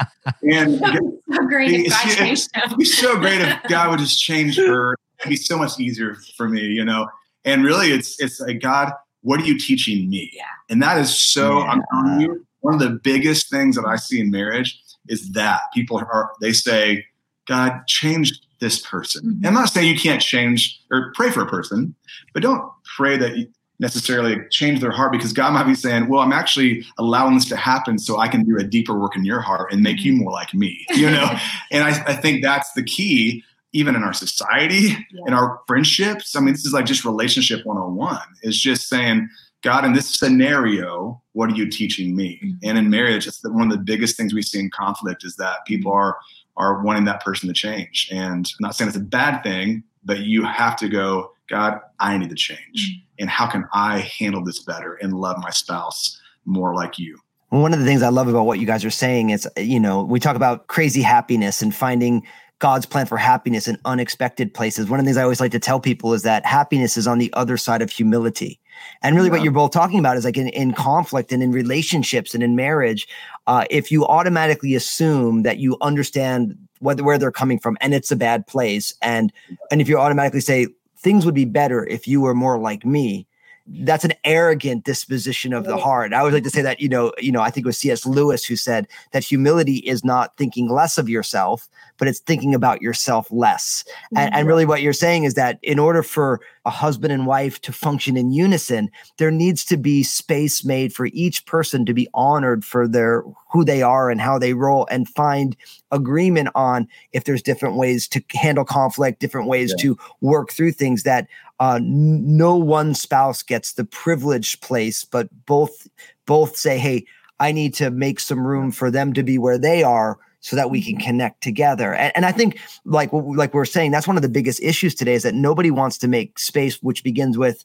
And 0.52 0.80
so 1.32 1.38
great 1.48 1.72
if 1.72 1.90
God 1.90 2.02
it's- 2.06 2.16
changed 2.18 2.50
him. 2.56 2.64
it'd 2.66 2.78
be 2.78 2.84
so 2.86 3.18
great 3.18 3.40
if 3.40 3.64
God 3.70 3.90
would 3.92 4.00
just 4.00 4.22
change 4.22 4.58
her. 4.58 4.98
It'd 5.20 5.30
be 5.30 5.36
so 5.38 5.58
much 5.58 5.80
easier 5.80 6.18
for 6.36 6.50
me, 6.50 6.62
you 6.62 6.84
know. 6.84 7.08
And 7.46 7.64
really, 7.64 7.92
it's 7.92 8.20
it's 8.20 8.40
like 8.40 8.62
God, 8.62 8.92
what 9.22 9.42
are 9.42 9.46
you 9.46 9.58
teaching 9.58 10.10
me? 10.10 10.32
Yeah. 10.34 10.44
And 10.70 10.82
that 10.82 10.98
is 11.00 11.18
so. 11.20 11.60
I'm 11.62 11.84
telling 11.92 12.22
you, 12.22 12.46
one 12.62 12.74
of 12.74 12.80
the 12.80 12.90
biggest 12.90 13.50
things 13.50 13.76
that 13.76 13.86
I 13.86 13.98
see 13.98 14.20
in 14.20 14.32
marriage 14.32 14.80
is 15.08 15.32
that 15.32 15.62
people 15.74 15.98
are 15.98 16.32
they 16.42 16.54
say, 16.54 17.06
God, 17.48 17.82
change 17.88 18.40
this 18.60 18.82
person. 18.82 19.24
Mhm. 19.26 19.38
And 19.38 19.48
I'm 19.48 19.54
not 19.54 19.70
saying 19.70 19.90
you 19.94 20.00
can't 20.00 20.22
change 20.22 20.82
or 20.90 21.12
pray 21.16 21.30
for 21.30 21.42
a 21.42 21.46
person, 21.46 21.96
but 22.34 22.44
don't 22.44 22.64
pray 22.96 23.18
that 23.18 23.36
you 23.36 23.48
necessarily 23.80 24.38
change 24.50 24.80
their 24.80 24.92
heart 24.92 25.12
because 25.12 25.34
God 25.34 25.52
might 25.54 25.66
be 25.66 25.76
saying, 25.76 26.08
Well, 26.08 26.22
I'm 26.22 26.32
actually 26.32 26.86
allowing 26.98 27.36
this 27.36 27.46
to 27.50 27.58
happen 27.58 28.00
so 28.00 28.18
I 28.18 28.28
can 28.28 28.44
do 28.44 28.58
a 28.58 28.64
deeper 28.64 28.98
work 28.98 29.16
in 29.16 29.26
your 29.26 29.42
heart 29.42 29.72
and 29.72 29.82
make 29.82 30.04
you 30.04 30.14
more 30.14 30.32
like 30.32 30.54
me. 30.54 30.86
You 30.96 31.10
know? 31.12 31.30
And 31.72 31.84
I, 31.84 31.90
I 32.08 32.14
think 32.14 32.44
that's 32.44 32.72
the 32.74 32.84
key, 32.84 33.44
even 33.74 33.96
in 33.96 34.04
our 34.04 34.14
society, 34.14 34.90
Yeah. 35.12 35.22
in 35.28 35.34
our 35.34 35.60
friendships. 35.68 36.36
I 36.36 36.40
mean, 36.40 36.54
this 36.54 36.66
is 36.66 36.74
like 36.74 36.86
just 36.86 37.04
relationship 37.04 37.66
101. 37.66 38.20
Is 38.44 38.60
just 38.60 38.88
saying, 38.88 39.28
God, 39.64 39.84
in 39.86 39.94
this 39.94 40.08
scenario, 40.20 41.22
what 41.34 41.50
are 41.50 41.56
you 41.56 41.70
teaching 41.70 42.16
me? 42.16 42.40
Mhm. 42.44 42.58
And 42.64 42.78
in 42.78 42.90
marriage, 42.90 43.28
it's 43.28 43.42
the, 43.42 43.52
one 43.52 43.64
of 43.72 43.78
the 43.78 43.84
biggest 43.84 44.16
things 44.18 44.34
we 44.34 44.42
see 44.42 44.60
in 44.60 44.70
conflict 44.70 45.24
is 45.24 45.36
that 45.38 45.66
people 45.66 45.92
are 45.92 46.18
are 46.56 46.84
wanting 46.84 47.06
that 47.06 47.24
person 47.26 47.48
to 47.48 47.54
change. 47.54 48.08
And 48.12 48.46
I'm 48.46 48.58
not 48.60 48.76
saying 48.76 48.88
it's 48.90 48.96
a 48.98 49.00
bad 49.00 49.42
thing, 49.42 49.82
but 50.06 50.20
you 50.20 50.44
have 50.46 50.76
to 50.76 50.88
go, 50.88 51.32
God, 51.50 51.80
I 52.00 52.16
need 52.20 52.30
to 52.30 52.36
change. 52.36 53.02
And 53.18 53.28
how 53.28 53.48
can 53.48 53.66
I 53.74 53.98
handle 54.20 54.44
this 54.44 54.60
better 54.64 54.94
and 55.02 55.14
love 55.16 55.38
my 55.40 55.50
spouse 55.50 56.22
more 56.46 56.76
like 56.76 57.00
you? 57.00 57.18
One 57.50 57.74
of 57.74 57.80
the 57.80 57.86
things 57.86 58.04
I 58.04 58.10
love 58.10 58.28
about 58.28 58.46
what 58.46 58.60
you 58.60 58.68
guys 58.68 58.86
are 58.86 58.92
saying 58.92 59.32
is, 59.32 59.48
you 59.58 59.80
know, 59.80 60.04
we 60.04 60.20
talk 60.20 60.36
about 60.36 60.68
crazy 60.68 61.02
happiness 61.02 61.64
and 61.64 61.74
finding 61.74 62.22
God's 62.60 62.86
plan 62.86 63.06
for 63.06 63.18
happiness 63.18 63.68
in 63.68 63.78
unexpected 63.84 64.54
places. 64.54 64.90
One 64.90 65.00
of 65.00 65.06
the 65.06 65.10
things 65.10 65.18
I 65.18 65.24
always 65.24 65.42
like 65.42 65.52
to 65.52 65.60
tell 65.60 65.80
people 65.80 66.14
is 66.14 66.24
that 66.24 66.46
happiness 66.46 66.96
is 66.96 67.08
on 67.08 67.18
the 67.18 67.32
other 67.34 67.58
side 67.58 67.82
of 67.82 67.90
humility. 67.90 68.60
And 69.02 69.16
really, 69.16 69.30
what 69.30 69.44
you're 69.44 69.52
both 69.52 69.72
talking 69.72 70.00
about 70.00 70.18
is 70.18 70.26
like 70.26 70.38
in, 70.38 70.48
in 70.48 70.74
conflict 70.74 71.32
and 71.32 71.44
in 71.44 71.52
relationships 71.52 72.34
and 72.34 72.42
in 72.42 72.56
marriage, 72.56 73.08
uh, 73.48 73.66
if 73.70 73.92
you 73.92 74.06
automatically 74.06 74.76
assume 74.76 75.44
that 75.44 75.58
you 75.58 75.78
understand 75.82 76.58
whether 76.80 77.04
where 77.04 77.18
they're 77.18 77.32
coming 77.32 77.60
from 77.60 77.78
and 77.82 77.94
it's 77.94 78.12
a 78.12 78.16
bad 78.16 78.48
place, 78.48 78.94
and 79.02 79.32
and 79.72 79.82
if 79.82 79.88
you 79.90 80.00
automatically 80.00 80.42
say 80.42 80.68
things 80.98 81.26
would 81.26 81.36
be 81.36 81.46
better 81.46 81.86
if 81.86 82.08
you 82.08 82.22
were 82.22 82.34
more 82.34 82.58
like 82.58 82.86
me, 82.86 83.28
that's 83.66 84.04
an 84.04 84.14
arrogant 84.26 84.84
disposition 84.84 85.54
of 85.54 85.64
the 85.64 85.78
heart. 85.78 86.14
I 86.14 86.20
always 86.20 86.34
like 86.34 86.44
to 86.44 86.50
say 86.50 86.62
that, 86.62 86.82
you 86.82 86.90
know, 86.90 87.14
you 87.18 87.32
know, 87.32 87.42
I 87.42 87.50
think 87.50 87.66
it 87.66 87.70
was 87.70 87.78
C.S. 87.78 88.06
Lewis 88.06 88.44
who 88.44 88.58
said 88.58 88.88
that 89.12 89.24
humility 89.24 89.78
is 89.78 90.04
not 90.04 90.36
thinking 90.36 90.70
less 90.70 90.98
of 90.98 91.08
yourself, 91.08 91.70
but 91.98 92.10
it's 92.10 92.20
thinking 92.20 92.54
about 92.54 92.82
yourself 92.82 93.28
less. 93.32 93.86
And, 94.10 94.30
mm-hmm. 94.30 94.40
and 94.40 94.48
really 94.48 94.66
what 94.66 94.82
you're 94.82 94.92
saying 94.92 95.24
is 95.24 95.36
that 95.36 95.60
in 95.64 95.80
order 95.80 96.04
for 96.04 96.42
a 96.66 96.70
husband 96.70 97.14
and 97.14 97.26
wife 97.26 97.62
to 97.62 97.72
function 97.72 98.18
in 98.18 98.32
unison, 98.32 98.90
there 99.18 99.32
needs 99.32 99.64
to 99.66 99.78
be 99.78 100.04
space 100.04 100.66
made 100.66 100.94
for 100.94 101.06
each 101.14 101.46
person 101.46 101.86
to 101.86 101.94
be 101.94 102.10
honored 102.14 102.66
for 102.66 102.86
their 102.86 103.24
who 103.54 103.64
they 103.64 103.84
are 103.84 104.10
and 104.10 104.20
how 104.20 104.40
they 104.40 104.54
roll 104.54 104.88
and 104.90 105.08
find 105.08 105.56
agreement 105.92 106.50
on 106.56 106.88
if 107.12 107.24
there's 107.24 107.44
different 107.44 107.76
ways 107.76 108.08
to 108.08 108.22
handle 108.34 108.66
conflict, 108.66 109.20
different 109.20 109.48
ways 109.48 109.74
to 109.76 109.96
work 110.22 110.52
through 110.52 110.72
things 110.72 111.04
that 111.04 111.28
uh, 111.60 111.80
no 111.82 112.58
one 112.58 112.96
spouse 112.96 113.44
gets 113.44 113.74
the 113.74 113.86
privileged 113.86 114.62
place, 114.62 115.06
but 115.06 115.30
both 115.46 115.88
both 116.26 116.58
say, 116.58 116.80
"Hey, 116.80 117.06
I 117.40 117.52
need 117.52 117.76
to 117.76 117.92
make 117.92 118.20
some 118.20 118.46
room 118.46 118.72
for 118.72 118.90
them 118.90 119.14
to 119.14 119.24
be 119.24 119.38
where 119.38 119.60
they 119.60 119.84
are." 119.84 120.18
So 120.42 120.58
that 120.58 120.70
we 120.70 120.84
can 120.84 120.98
connect 120.98 121.42
together, 121.42 121.94
and, 121.94 122.12
and 122.18 122.26
I 122.26 122.34
think, 122.34 122.60
like 122.84 123.12
like 123.14 123.54
we're 123.54 123.64
saying, 123.64 123.92
that's 123.92 124.08
one 124.08 124.18
of 124.18 124.24
the 124.24 124.30
biggest 124.30 124.62
issues 124.62 124.94
today 124.94 125.14
is 125.14 125.24
that 125.24 125.36
nobody 125.36 125.72
wants 125.72 125.98
to 126.00 126.10
make 126.10 126.38
space, 126.38 126.84
which 126.84 127.02
begins 127.02 127.38
with, 127.38 127.64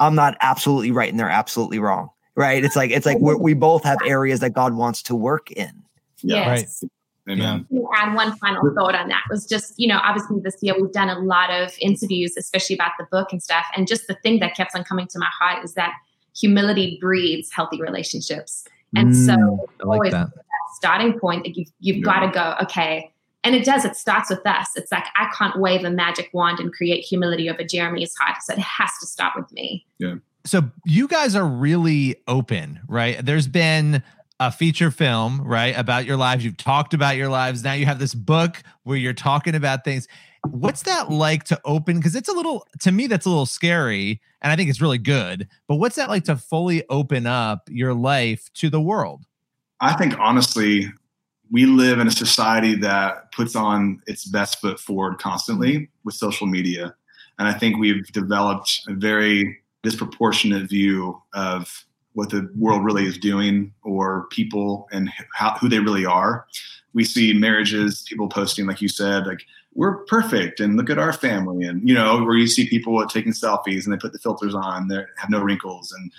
"I'm 0.00 0.16
not 0.16 0.36
absolutely 0.40 0.90
right 0.90 1.08
and 1.08 1.20
they're 1.20 1.30
absolutely 1.30 1.78
wrong." 1.78 2.10
Right? 2.36 2.64
It's 2.64 2.76
like 2.76 2.90
it's 2.90 3.06
like 3.06 3.18
we're, 3.18 3.36
we 3.36 3.54
both 3.54 3.82
have 3.84 3.98
areas 4.06 4.40
that 4.40 4.50
God 4.50 4.74
wants 4.74 5.02
to 5.04 5.14
work 5.16 5.50
in. 5.52 5.82
Yeah. 6.22 6.54
Yes. 6.54 6.84
Amen. 7.28 7.66
to 7.72 7.88
add 7.96 8.14
one 8.14 8.36
final 8.36 8.62
thought 8.76 8.94
on 8.94 9.08
that 9.08 9.24
was 9.28 9.46
just, 9.46 9.74
you 9.76 9.88
know, 9.88 9.98
obviously 10.04 10.38
this 10.40 10.56
year 10.62 10.80
we've 10.80 10.92
done 10.92 11.08
a 11.08 11.18
lot 11.18 11.50
of 11.50 11.74
interviews, 11.80 12.36
especially 12.36 12.74
about 12.76 12.92
the 13.00 13.06
book 13.10 13.32
and 13.32 13.42
stuff. 13.42 13.64
And 13.76 13.88
just 13.88 14.06
the 14.06 14.14
thing 14.22 14.38
that 14.38 14.54
kept 14.54 14.76
on 14.76 14.84
coming 14.84 15.08
to 15.08 15.18
my 15.18 15.26
heart 15.36 15.64
is 15.64 15.74
that 15.74 15.92
humility 16.38 16.98
breeds 17.00 17.50
healthy 17.52 17.80
relationships. 17.82 18.64
And 18.94 19.16
so 19.16 19.32
Mm, 19.32 19.58
I 19.80 19.84
like 19.86 19.96
always 19.96 20.12
that. 20.12 20.28
that 20.32 20.42
starting 20.76 21.18
point 21.18 21.42
that 21.44 21.56
you've, 21.56 21.68
you've 21.80 21.96
Yeah. 21.96 22.02
got 22.04 22.20
to 22.20 22.28
go, 22.30 22.54
okay. 22.62 23.10
And 23.42 23.56
it 23.56 23.64
does, 23.64 23.84
it 23.84 23.96
starts 23.96 24.30
with 24.30 24.46
us. 24.46 24.68
It's 24.76 24.92
like, 24.92 25.04
I 25.16 25.28
can't 25.36 25.58
wave 25.58 25.84
a 25.84 25.90
magic 25.90 26.30
wand 26.32 26.60
and 26.60 26.72
create 26.72 27.00
humility 27.04 27.50
over 27.50 27.64
Jeremy's 27.64 28.14
heart. 28.16 28.36
So 28.42 28.52
it 28.52 28.60
has 28.60 28.90
to 29.00 29.06
start 29.06 29.32
with 29.36 29.50
me. 29.52 29.84
So 30.46 30.70
you 30.84 31.08
guys 31.08 31.34
are 31.34 31.46
really 31.46 32.16
open, 32.28 32.80
right? 32.86 33.18
There's 33.24 33.48
been 33.48 34.02
a 34.38 34.52
feature 34.52 34.90
film, 34.90 35.40
right, 35.42 35.76
about 35.76 36.04
your 36.04 36.16
lives. 36.16 36.44
You've 36.44 36.56
talked 36.56 36.94
about 36.94 37.16
your 37.16 37.28
lives. 37.28 37.64
Now 37.64 37.72
you 37.72 37.86
have 37.86 37.98
this 37.98 38.14
book 38.14 38.62
where 38.84 38.96
you're 38.96 39.12
talking 39.12 39.54
about 39.56 39.82
things. 39.82 40.06
What's 40.50 40.82
that 40.82 41.10
like 41.10 41.44
to 41.44 41.60
open? 41.64 41.96
Because 41.96 42.14
it's 42.14 42.28
a 42.28 42.32
little, 42.32 42.64
to 42.80 42.92
me, 42.92 43.08
that's 43.08 43.26
a 43.26 43.28
little 43.28 43.46
scary. 43.46 44.20
And 44.40 44.52
I 44.52 44.56
think 44.56 44.70
it's 44.70 44.80
really 44.80 44.98
good. 44.98 45.48
But 45.66 45.76
what's 45.76 45.96
that 45.96 46.08
like 46.08 46.24
to 46.24 46.36
fully 46.36 46.84
open 46.88 47.26
up 47.26 47.68
your 47.68 47.94
life 47.94 48.48
to 48.54 48.70
the 48.70 48.80
world? 48.80 49.24
I 49.80 49.94
think 49.94 50.16
honestly, 50.18 50.86
we 51.50 51.66
live 51.66 51.98
in 51.98 52.06
a 52.06 52.12
society 52.12 52.76
that 52.76 53.32
puts 53.32 53.56
on 53.56 54.00
its 54.06 54.24
best 54.24 54.60
foot 54.60 54.78
forward 54.78 55.18
constantly 55.18 55.88
with 56.04 56.14
social 56.14 56.46
media. 56.46 56.94
And 57.38 57.48
I 57.48 57.52
think 57.52 57.78
we've 57.78 58.06
developed 58.12 58.82
a 58.86 58.94
very 58.94 59.58
disproportionate 59.86 60.68
view 60.68 61.22
of 61.32 61.86
what 62.14 62.30
the 62.30 62.50
world 62.58 62.84
really 62.84 63.06
is 63.06 63.16
doing 63.18 63.72
or 63.84 64.26
people 64.30 64.88
and 64.90 65.12
how, 65.32 65.52
who 65.60 65.68
they 65.68 65.78
really 65.78 66.04
are. 66.04 66.44
We 66.92 67.04
see 67.04 67.32
marriages, 67.32 68.04
people 68.08 68.28
posting, 68.28 68.66
like 68.66 68.82
you 68.82 68.88
said, 68.88 69.26
like, 69.26 69.42
we're 69.74 69.98
perfect 70.06 70.58
and 70.58 70.76
look 70.76 70.88
at 70.88 70.98
our 70.98 71.12
family. 71.12 71.66
And, 71.66 71.86
you 71.86 71.94
know, 71.94 72.24
where 72.24 72.36
you 72.36 72.46
see 72.46 72.66
people 72.66 73.06
taking 73.06 73.32
selfies 73.32 73.84
and 73.84 73.92
they 73.92 73.98
put 73.98 74.12
the 74.14 74.18
filters 74.18 74.54
on, 74.54 74.88
they 74.88 75.04
have 75.18 75.28
no 75.28 75.40
wrinkles. 75.42 75.92
And 75.92 76.10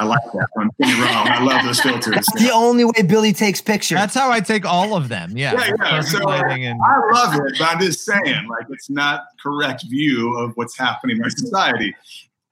I 0.00 0.04
like 0.04 0.22
that. 0.32 0.48
I'm 0.58 0.70
thinking 0.80 1.02
wrong. 1.02 1.28
I 1.28 1.42
love 1.42 1.62
those 1.66 1.80
filters. 1.80 2.14
That's 2.14 2.32
the 2.42 2.50
only 2.50 2.86
way 2.86 3.02
Billy 3.06 3.34
takes 3.34 3.60
pictures. 3.60 3.98
That's 3.98 4.14
how 4.14 4.32
I 4.32 4.40
take 4.40 4.64
all 4.64 4.96
of 4.96 5.10
them. 5.10 5.36
Yeah. 5.36 5.52
Yeah, 5.52 5.74
yeah. 5.78 6.00
So 6.00 6.26
and- 6.30 6.80
I 6.82 7.12
love 7.12 7.34
it, 7.34 7.56
but 7.58 7.68
I'm 7.68 7.80
just 7.80 8.04
saying, 8.06 8.48
like, 8.48 8.66
it's 8.70 8.88
not 8.88 9.26
correct 9.42 9.84
view 9.90 10.34
of 10.38 10.52
what's 10.54 10.78
happening 10.78 11.18
in 11.18 11.22
our 11.22 11.30
society. 11.30 11.94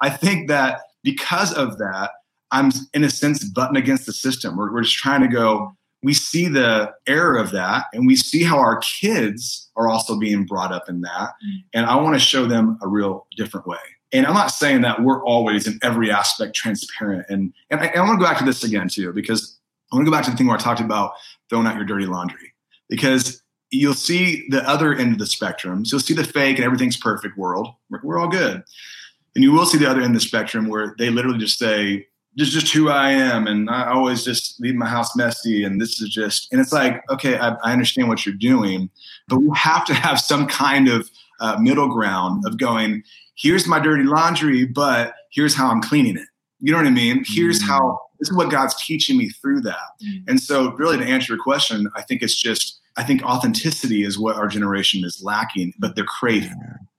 I 0.04 0.10
think 0.10 0.48
that 0.48 0.82
because 1.02 1.54
of 1.54 1.78
that, 1.78 2.10
I'm 2.50 2.70
in 2.92 3.04
a 3.04 3.10
sense 3.10 3.42
button 3.42 3.76
against 3.76 4.04
the 4.04 4.12
system. 4.12 4.56
We're, 4.58 4.70
we're 4.70 4.82
just 4.82 4.96
trying 4.96 5.22
to 5.22 5.28
go. 5.28 5.74
We 6.02 6.12
see 6.12 6.46
the 6.46 6.92
error 7.06 7.38
of 7.38 7.52
that, 7.52 7.86
and 7.94 8.06
we 8.06 8.14
see 8.14 8.42
how 8.42 8.58
our 8.58 8.78
kids 8.80 9.70
are 9.76 9.88
also 9.88 10.18
being 10.18 10.44
brought 10.44 10.72
up 10.72 10.90
in 10.90 11.00
that. 11.00 11.30
Mm. 11.30 11.64
And 11.72 11.86
I 11.86 11.96
want 11.96 12.14
to 12.16 12.20
show 12.20 12.46
them 12.46 12.78
a 12.82 12.86
real 12.86 13.26
different 13.38 13.66
way. 13.66 13.78
And 14.12 14.26
I'm 14.26 14.34
not 14.34 14.48
saying 14.48 14.82
that 14.82 15.02
we're 15.02 15.24
always 15.24 15.66
in 15.66 15.78
every 15.82 16.10
aspect 16.10 16.54
transparent. 16.54 17.24
And 17.30 17.54
and 17.70 17.80
I, 17.80 17.86
I 17.96 18.00
want 18.00 18.20
to 18.20 18.24
go 18.24 18.30
back 18.30 18.38
to 18.38 18.44
this 18.44 18.62
again 18.62 18.88
too, 18.88 19.10
because 19.14 19.58
I 19.90 19.96
want 19.96 20.06
to 20.06 20.10
go 20.10 20.14
back 20.14 20.26
to 20.26 20.30
the 20.30 20.36
thing 20.36 20.46
where 20.46 20.58
I 20.58 20.60
talked 20.60 20.80
about 20.80 21.12
throwing 21.48 21.66
out 21.66 21.76
your 21.76 21.86
dirty 21.86 22.06
laundry, 22.06 22.52
because 22.90 23.42
you'll 23.70 23.94
see 23.94 24.46
the 24.50 24.62
other 24.68 24.94
end 24.94 25.12
of 25.14 25.18
the 25.18 25.26
spectrum. 25.26 25.86
So 25.86 25.96
you'll 25.96 26.02
see 26.02 26.14
the 26.14 26.24
fake 26.24 26.56
and 26.58 26.64
everything's 26.64 26.98
perfect 26.98 27.38
world. 27.38 27.68
We're, 27.90 28.00
we're 28.04 28.18
all 28.20 28.28
good. 28.28 28.62
And 29.35 29.42
you 29.42 29.53
will 29.53 29.66
see 29.66 29.79
the 29.79 29.90
other 29.90 30.01
end 30.01 30.14
of 30.14 30.20
the 30.20 30.27
spectrum 30.27 30.68
where 30.68 30.94
they 30.99 31.11
literally 31.11 31.38
just 31.38 31.59
say, 31.59 32.07
this 32.37 32.49
is 32.49 32.55
just 32.55 32.73
who 32.73 32.88
I 32.88 33.11
am. 33.11 33.47
And 33.47 33.70
I 33.70 33.92
always 33.92 34.25
just 34.25 34.61
leave 34.61 34.75
my 34.75 34.87
house 34.88 35.14
messy. 35.16 35.64
And 35.64 35.81
this 35.81 36.01
is 36.01 36.09
just, 36.09 36.49
and 36.53 36.61
it's 36.61 36.73
like, 36.73 37.03
okay, 37.11 37.38
I, 37.38 37.51
I 37.62 37.73
understand 37.73 38.09
what 38.09 38.27
you're 38.27 38.35
doing, 38.35 38.90
but 39.29 39.38
we 39.38 39.51
have 39.55 39.85
to 39.87 39.94
have 39.94 40.20
some 40.20 40.47
kind 40.47 40.88
of 40.88 41.09
uh, 41.40 41.57
middle 41.61 41.88
ground 41.88 42.44
of 42.47 42.59
going, 42.59 43.03
here's 43.37 43.66
my 43.66 43.79
dirty 43.79 44.05
laundry, 44.05 44.64
but 44.64 45.14
here's 45.33 45.55
how 45.55 45.68
I'm 45.68 45.81
cleaning 45.81 46.16
it. 46.16 46.27
You 46.61 46.73
know 46.73 46.79
what 46.79 46.87
I 46.87 46.90
mean? 46.90 47.25
Here's 47.27 47.61
mm. 47.61 47.66
how, 47.66 48.01
this 48.18 48.31
is 48.31 48.37
what 48.37 48.51
God's 48.51 48.75
teaching 48.83 49.18
me 49.18 49.29
through 49.29 49.61
that. 49.62 49.77
Mm. 50.03 50.25
And 50.29 50.40
so, 50.40 50.73
really, 50.73 50.97
to 50.97 51.05
answer 51.05 51.35
your 51.35 51.42
question, 51.42 51.88
I 51.94 52.03
think 52.03 52.23
it's 52.23 52.40
just, 52.40 52.81
I 52.97 53.03
think 53.03 53.23
authenticity 53.23 54.05
is 54.05 54.18
what 54.18 54.37
our 54.37 54.47
generation 54.47 55.05
is 55.05 55.23
lacking, 55.23 55.75
but 55.79 55.94
they're 55.94 56.05
craving. 56.05 56.55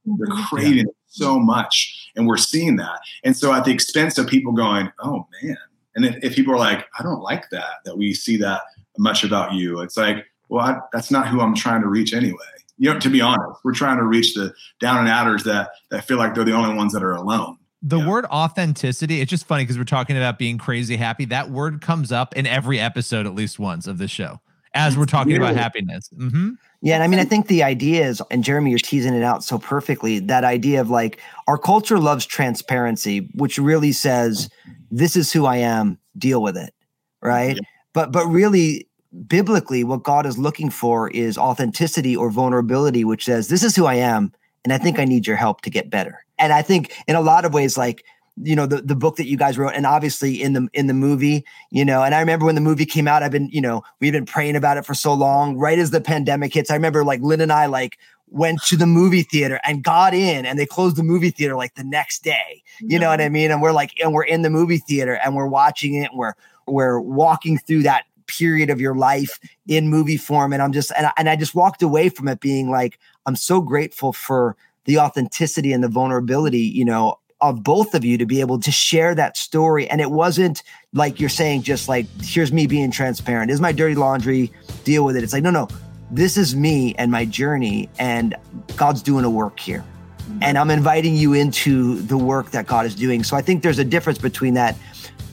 They're 0.05 0.27
mm-hmm. 0.27 0.43
craving 0.43 0.79
it 0.79 0.95
so 1.15 1.39
much. 1.39 2.09
And 2.15 2.27
we're 2.27 2.37
seeing 2.37 2.75
that. 2.77 2.99
And 3.23 3.35
so, 3.35 3.53
at 3.53 3.65
the 3.65 3.71
expense 3.71 4.17
of 4.17 4.27
people 4.27 4.53
going, 4.53 4.91
oh 4.99 5.27
man. 5.43 5.57
And 5.95 6.05
if, 6.05 6.15
if 6.23 6.35
people 6.35 6.53
are 6.53 6.57
like, 6.59 6.85
I 6.99 7.03
don't 7.03 7.21
like 7.21 7.49
that, 7.51 7.75
that 7.85 7.97
we 7.97 8.13
see 8.13 8.35
that 8.37 8.61
much 8.97 9.23
about 9.23 9.53
you, 9.53 9.79
it's 9.79 9.95
like, 9.97 10.25
well, 10.49 10.65
I, 10.65 10.79
that's 10.91 11.09
not 11.09 11.27
who 11.27 11.39
I'm 11.41 11.55
trying 11.55 11.81
to 11.81 11.87
reach 11.87 12.13
anyway. 12.13 12.37
You 12.77 12.93
know, 12.93 12.99
to 12.99 13.09
be 13.09 13.21
honest, 13.21 13.61
we're 13.63 13.73
trying 13.73 13.97
to 13.97 14.03
reach 14.03 14.33
the 14.33 14.53
down 14.81 14.97
and 14.99 15.07
outers 15.07 15.43
that 15.45 15.69
that 15.91 16.05
feel 16.05 16.17
like 16.17 16.35
they're 16.35 16.43
the 16.43 16.53
only 16.53 16.75
ones 16.75 16.91
that 16.93 17.03
are 17.03 17.13
alone. 17.13 17.57
The 17.81 17.99
Yeah. 17.99 18.07
word 18.09 18.25
authenticity, 18.25 19.21
it's 19.21 19.29
just 19.29 19.45
funny 19.45 19.63
because 19.63 19.77
we're 19.77 19.83
talking 19.85 20.17
about 20.17 20.37
being 20.37 20.57
crazy 20.57 20.97
happy. 20.97 21.25
That 21.25 21.49
word 21.51 21.81
comes 21.81 22.11
up 22.11 22.35
in 22.35 22.45
every 22.47 22.79
episode 22.79 23.25
at 23.25 23.33
least 23.35 23.59
once 23.59 23.87
of 23.87 23.97
this 23.97 24.11
show 24.11 24.41
as 24.75 24.97
we're 24.97 25.05
talking 25.05 25.37
about 25.37 25.55
happiness. 25.55 26.09
hmm 26.15 26.51
Yeah, 26.81 26.95
and 26.95 27.03
I 27.03 27.07
mean, 27.07 27.19
I 27.19 27.25
think 27.25 27.47
the 27.47 27.63
idea 27.63 28.05
is, 28.05 28.21
and 28.29 28.43
Jeremy, 28.43 28.69
you're 28.69 28.79
teasing 28.79 29.15
it 29.15 29.23
out 29.23 29.43
so 29.43 29.57
perfectly. 29.57 30.19
That 30.19 30.43
idea 30.43 30.81
of 30.81 30.89
like 30.89 31.19
our 31.47 31.57
culture 31.57 31.97
loves 31.97 32.25
transparency, 32.25 33.29
which 33.35 33.57
really 33.57 33.91
says, 33.93 34.49
"This 34.91 35.15
is 35.15 35.31
who 35.31 35.45
I 35.45 35.57
am. 35.57 35.97
Deal 36.17 36.41
with 36.41 36.57
it," 36.57 36.73
right? 37.21 37.55
Yeah. 37.55 37.61
But 37.93 38.11
but 38.11 38.27
really, 38.27 38.87
biblically, 39.27 39.83
what 39.83 40.03
God 40.03 40.25
is 40.25 40.37
looking 40.37 40.69
for 40.69 41.09
is 41.09 41.37
authenticity 41.37 42.15
or 42.15 42.29
vulnerability, 42.29 43.03
which 43.05 43.25
says, 43.25 43.47
"This 43.47 43.63
is 43.63 43.75
who 43.75 43.85
I 43.85 43.95
am, 43.95 44.31
and 44.63 44.73
I 44.73 44.77
think 44.77 44.99
I 44.99 45.05
need 45.05 45.25
your 45.25 45.37
help 45.37 45.61
to 45.61 45.69
get 45.69 45.89
better." 45.89 46.19
And 46.37 46.51
I 46.51 46.61
think 46.61 46.93
in 47.07 47.15
a 47.15 47.21
lot 47.21 47.45
of 47.45 47.53
ways, 47.53 47.77
like 47.77 48.03
you 48.41 48.55
know 48.55 48.65
the, 48.65 48.81
the 48.81 48.95
book 48.95 49.15
that 49.15 49.27
you 49.27 49.37
guys 49.37 49.57
wrote 49.57 49.73
and 49.75 49.85
obviously 49.85 50.41
in 50.41 50.53
the 50.53 50.67
in 50.73 50.87
the 50.87 50.93
movie 50.93 51.45
you 51.71 51.85
know 51.85 52.03
and 52.03 52.13
i 52.13 52.19
remember 52.19 52.45
when 52.45 52.55
the 52.55 52.61
movie 52.61 52.85
came 52.85 53.07
out 53.07 53.23
i've 53.23 53.31
been 53.31 53.49
you 53.51 53.61
know 53.61 53.81
we've 53.99 54.11
been 54.11 54.25
praying 54.25 54.55
about 54.55 54.77
it 54.77 54.85
for 54.85 54.93
so 54.93 55.13
long 55.13 55.57
right 55.57 55.79
as 55.79 55.91
the 55.91 56.01
pandemic 56.01 56.53
hits. 56.53 56.69
I 56.69 56.75
remember 56.75 57.03
like 57.03 57.21
lynn 57.21 57.41
and 57.41 57.51
i 57.51 57.65
like 57.65 57.97
went 58.27 58.61
to 58.63 58.75
the 58.75 58.87
movie 58.87 59.23
theater 59.23 59.59
and 59.63 59.83
got 59.83 60.13
in 60.13 60.45
and 60.45 60.59
they 60.59 60.65
closed 60.65 60.97
the 60.97 61.03
movie 61.03 61.29
theater 61.29 61.55
like 61.55 61.75
the 61.75 61.83
next 61.83 62.23
day 62.23 62.61
you 62.81 62.99
know 62.99 63.09
what 63.09 63.21
i 63.21 63.25
mm-hmm. 63.25 63.33
mean? 63.33 63.51
And 63.51 63.61
we're 63.61 63.71
like 63.71 63.91
and 64.01 64.13
we're 64.13 64.23
in 64.23 64.41
the 64.41 64.49
movie 64.49 64.79
theater 64.79 65.19
and 65.23 65.35
we're 65.35 65.47
watching 65.47 65.93
it 65.95 66.09
and 66.11 66.19
we're 66.19 66.33
we're 66.67 66.99
walking 66.99 67.57
through 67.57 67.83
that 67.83 68.05
period 68.27 68.71
of 68.71 68.81
your 68.81 68.95
life 68.95 69.39
in 69.67 69.87
movie 69.87 70.17
form. 70.17 70.51
And 70.51 70.61
i'm 70.61 70.73
just 70.73 70.91
and 70.97 71.07
I, 71.07 71.13
and 71.15 71.29
I 71.29 71.35
just 71.35 71.55
walked 71.55 71.81
away 71.81 72.09
from 72.09 72.27
it 72.27 72.41
being 72.41 72.69
like 72.69 72.99
i'm 73.25 73.35
so 73.35 73.61
grateful 73.61 74.11
for 74.11 74.57
the 74.85 74.99
authenticity 74.99 75.71
and 75.71 75.83
the 75.83 75.87
vulnerability 75.87 76.59
you 76.59 76.83
know 76.83 77.17
of 77.49 77.63
both 77.63 77.93
of 77.93 78.03
you 78.03 78.17
to 78.17 78.25
be 78.25 78.39
able 78.39 78.59
to 78.59 78.71
share 78.71 79.15
that 79.15 79.37
story. 79.37 79.87
And 79.89 80.01
it 80.01 80.11
wasn't 80.11 80.63
like 80.93 81.19
you're 81.19 81.29
saying, 81.29 81.63
just 81.63 81.87
like, 81.87 82.05
here's 82.21 82.51
me 82.51 82.67
being 82.67 82.91
transparent. 82.91 83.51
Is 83.51 83.61
my 83.61 83.71
dirty 83.71 83.95
laundry, 83.95 84.51
deal 84.83 85.05
with 85.05 85.15
it. 85.15 85.23
It's 85.23 85.33
like, 85.33 85.43
no, 85.43 85.51
no, 85.51 85.67
this 86.11 86.37
is 86.37 86.55
me 86.55 86.95
and 86.97 87.11
my 87.11 87.25
journey, 87.25 87.89
and 87.99 88.35
God's 88.75 89.01
doing 89.01 89.25
a 89.25 89.29
work 89.29 89.59
here. 89.59 89.83
Mm-hmm. 90.19 90.39
And 90.41 90.57
I'm 90.57 90.71
inviting 90.71 91.15
you 91.15 91.33
into 91.33 92.01
the 92.01 92.17
work 92.17 92.51
that 92.51 92.67
God 92.67 92.85
is 92.85 92.95
doing. 92.95 93.23
So 93.23 93.35
I 93.35 93.41
think 93.41 93.63
there's 93.63 93.79
a 93.79 93.85
difference 93.85 94.19
between 94.19 94.53
that 94.55 94.75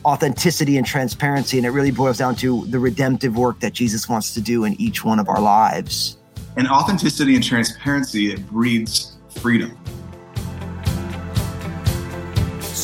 authenticity 0.04 0.76
and 0.76 0.86
transparency. 0.86 1.56
And 1.56 1.66
it 1.66 1.70
really 1.70 1.90
boils 1.90 2.18
down 2.18 2.34
to 2.36 2.66
the 2.66 2.78
redemptive 2.78 3.36
work 3.36 3.60
that 3.60 3.72
Jesus 3.72 4.08
wants 4.08 4.34
to 4.34 4.40
do 4.40 4.64
in 4.64 4.80
each 4.80 5.04
one 5.04 5.18
of 5.18 5.28
our 5.28 5.40
lives. 5.40 6.18
And 6.56 6.68
authenticity 6.68 7.34
and 7.34 7.44
transparency 7.44 8.32
it 8.32 8.46
breeds 8.48 9.16
freedom. 9.40 9.78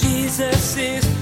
Jesus 0.01 0.77
is. 0.77 1.19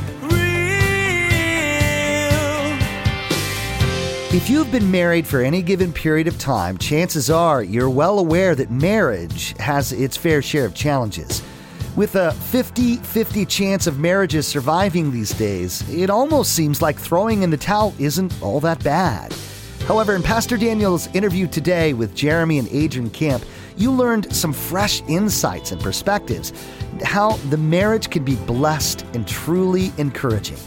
If 4.36 4.50
you've 4.50 4.70
been 4.70 4.90
married 4.90 5.26
for 5.26 5.40
any 5.40 5.62
given 5.62 5.94
period 5.94 6.28
of 6.28 6.38
time, 6.38 6.76
chances 6.76 7.30
are 7.30 7.62
you're 7.62 7.88
well 7.88 8.18
aware 8.18 8.54
that 8.54 8.70
marriage 8.70 9.56
has 9.58 9.92
its 9.92 10.16
fair 10.16 10.42
share 10.42 10.66
of 10.66 10.74
challenges. 10.74 11.42
With 11.96 12.16
a 12.16 12.32
50 12.32 12.96
50 12.96 13.46
chance 13.46 13.86
of 13.86 13.98
marriages 13.98 14.46
surviving 14.46 15.10
these 15.10 15.30
days, 15.30 15.88
it 15.88 16.10
almost 16.10 16.52
seems 16.52 16.82
like 16.82 16.98
throwing 16.98 17.44
in 17.44 17.50
the 17.50 17.56
towel 17.56 17.94
isn't 17.98 18.34
all 18.42 18.60
that 18.60 18.84
bad. 18.84 19.34
However, 19.86 20.14
in 20.14 20.22
Pastor 20.22 20.58
Daniel's 20.58 21.06
interview 21.14 21.46
today 21.46 21.94
with 21.94 22.14
Jeremy 22.14 22.58
and 22.58 22.68
Adrienne 22.68 23.08
Camp, 23.08 23.42
you 23.76 23.92
learned 23.92 24.34
some 24.34 24.52
fresh 24.52 25.02
insights 25.08 25.72
and 25.72 25.80
perspectives, 25.80 26.52
how 27.02 27.32
the 27.50 27.56
marriage 27.56 28.10
can 28.10 28.24
be 28.24 28.36
blessed 28.36 29.04
and 29.14 29.26
truly 29.26 29.90
encouraging. 29.98 30.58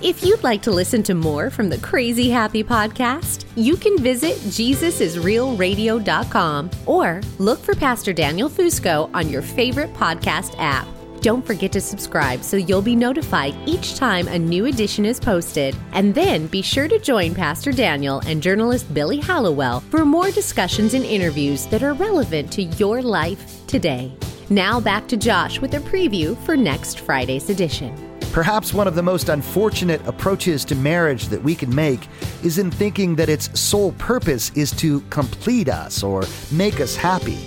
If 0.00 0.22
you'd 0.22 0.44
like 0.44 0.62
to 0.62 0.70
listen 0.70 1.02
to 1.04 1.14
more 1.14 1.50
from 1.50 1.68
the 1.68 1.78
Crazy 1.78 2.30
Happy 2.30 2.62
podcast, 2.62 3.46
you 3.56 3.76
can 3.76 3.98
visit 3.98 4.36
JesusIsRealRadio.com 4.36 6.70
or 6.86 7.20
look 7.38 7.58
for 7.58 7.74
Pastor 7.74 8.12
Daniel 8.12 8.48
Fusco 8.48 9.10
on 9.12 9.28
your 9.28 9.42
favorite 9.42 9.92
podcast 9.94 10.54
app. 10.58 10.86
Don't 11.20 11.44
forget 11.44 11.72
to 11.72 11.80
subscribe 11.80 12.44
so 12.44 12.56
you'll 12.56 12.80
be 12.80 12.94
notified 12.94 13.56
each 13.66 13.96
time 13.96 14.28
a 14.28 14.38
new 14.38 14.66
edition 14.66 15.04
is 15.04 15.18
posted. 15.18 15.76
And 15.92 16.14
then 16.14 16.46
be 16.46 16.62
sure 16.62 16.86
to 16.86 16.98
join 16.98 17.34
Pastor 17.34 17.72
Daniel 17.72 18.20
and 18.26 18.40
journalist 18.40 18.92
Billy 18.94 19.18
Hallowell 19.18 19.80
for 19.90 20.04
more 20.04 20.30
discussions 20.30 20.94
and 20.94 21.04
interviews 21.04 21.66
that 21.66 21.82
are 21.82 21.94
relevant 21.94 22.52
to 22.52 22.62
your 22.62 23.02
life 23.02 23.66
today. 23.66 24.12
Now 24.48 24.78
back 24.78 25.08
to 25.08 25.16
Josh 25.16 25.60
with 25.60 25.74
a 25.74 25.80
preview 25.80 26.36
for 26.44 26.56
next 26.56 27.00
Friday's 27.00 27.50
edition. 27.50 27.92
Perhaps 28.32 28.72
one 28.72 28.86
of 28.86 28.94
the 28.94 29.02
most 29.02 29.28
unfortunate 29.28 30.06
approaches 30.06 30.64
to 30.66 30.76
marriage 30.76 31.26
that 31.28 31.42
we 31.42 31.56
can 31.56 31.74
make 31.74 32.06
is 32.44 32.58
in 32.58 32.70
thinking 32.70 33.16
that 33.16 33.28
its 33.28 33.58
sole 33.58 33.92
purpose 33.92 34.52
is 34.54 34.70
to 34.72 35.00
complete 35.10 35.68
us 35.68 36.04
or 36.04 36.22
make 36.52 36.78
us 36.78 36.94
happy. 36.94 37.38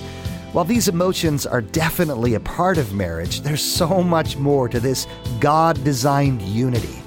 While 0.52 0.66
these 0.66 0.90
emotions 0.90 1.46
are 1.46 1.62
definitely 1.62 2.34
a 2.34 2.40
part 2.42 2.78
of 2.78 2.94
marriage, 2.94 3.40
there's 3.40 3.62
so 3.64 4.04
much 4.04 4.36
more 4.36 4.68
to 4.68 4.82
this 4.82 5.08
God 5.40 5.82
designed 5.86 6.42
unity. 6.42 7.02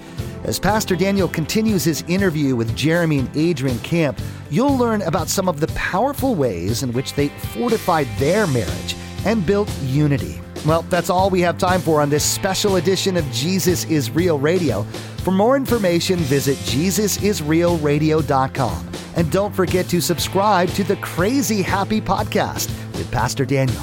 As 0.44 0.58
Pastor 0.58 0.96
Daniel 0.96 1.28
continues 1.28 1.84
his 1.84 2.02
interview 2.08 2.56
with 2.56 2.74
Jeremy 2.74 3.18
and 3.18 3.36
Adrienne 3.36 3.78
Camp, 3.80 4.18
you'll 4.48 4.78
learn 4.78 5.02
about 5.02 5.28
some 5.28 5.46
of 5.46 5.60
the 5.60 5.66
powerful 5.68 6.34
ways 6.34 6.82
in 6.82 6.94
which 6.94 7.12
they 7.12 7.28
fortified 7.28 8.08
their 8.18 8.46
marriage 8.46 8.96
and 9.26 9.44
built 9.44 9.70
unity. 9.82 10.40
Well, 10.64 10.80
that's 10.88 11.10
all 11.10 11.28
we 11.28 11.42
have 11.42 11.58
time 11.58 11.82
for 11.82 12.00
on 12.00 12.08
this 12.08 12.24
special 12.24 12.76
edition 12.76 13.18
of 13.18 13.30
Jesus 13.30 13.84
is 13.84 14.10
Real 14.10 14.38
Radio. 14.38 14.86
For 15.24 15.30
more 15.30 15.56
information, 15.56 16.18
visit 16.18 16.58
JesusIsRealRadio.com. 16.58 18.90
And 19.16 19.32
don't 19.32 19.54
forget 19.54 19.88
to 19.88 20.02
subscribe 20.02 20.68
to 20.70 20.82
the 20.84 20.96
Crazy 20.96 21.62
Happy 21.62 21.98
Podcast 21.98 22.68
with 22.92 23.10
Pastor 23.10 23.46
Daniel. 23.46 23.82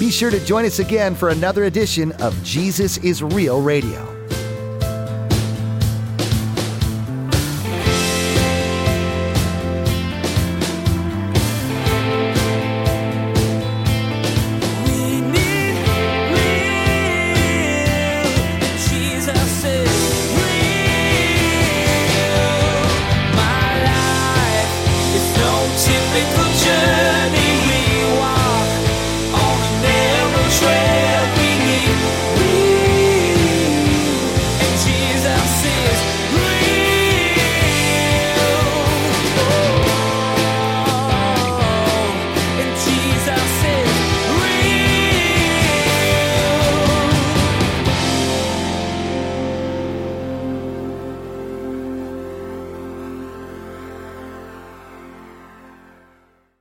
Be 0.00 0.10
sure 0.10 0.32
to 0.32 0.44
join 0.44 0.64
us 0.64 0.80
again 0.80 1.14
for 1.14 1.28
another 1.28 1.66
edition 1.66 2.10
of 2.20 2.42
Jesus 2.42 2.98
is 2.98 3.22
Real 3.22 3.62
Radio. 3.62 4.19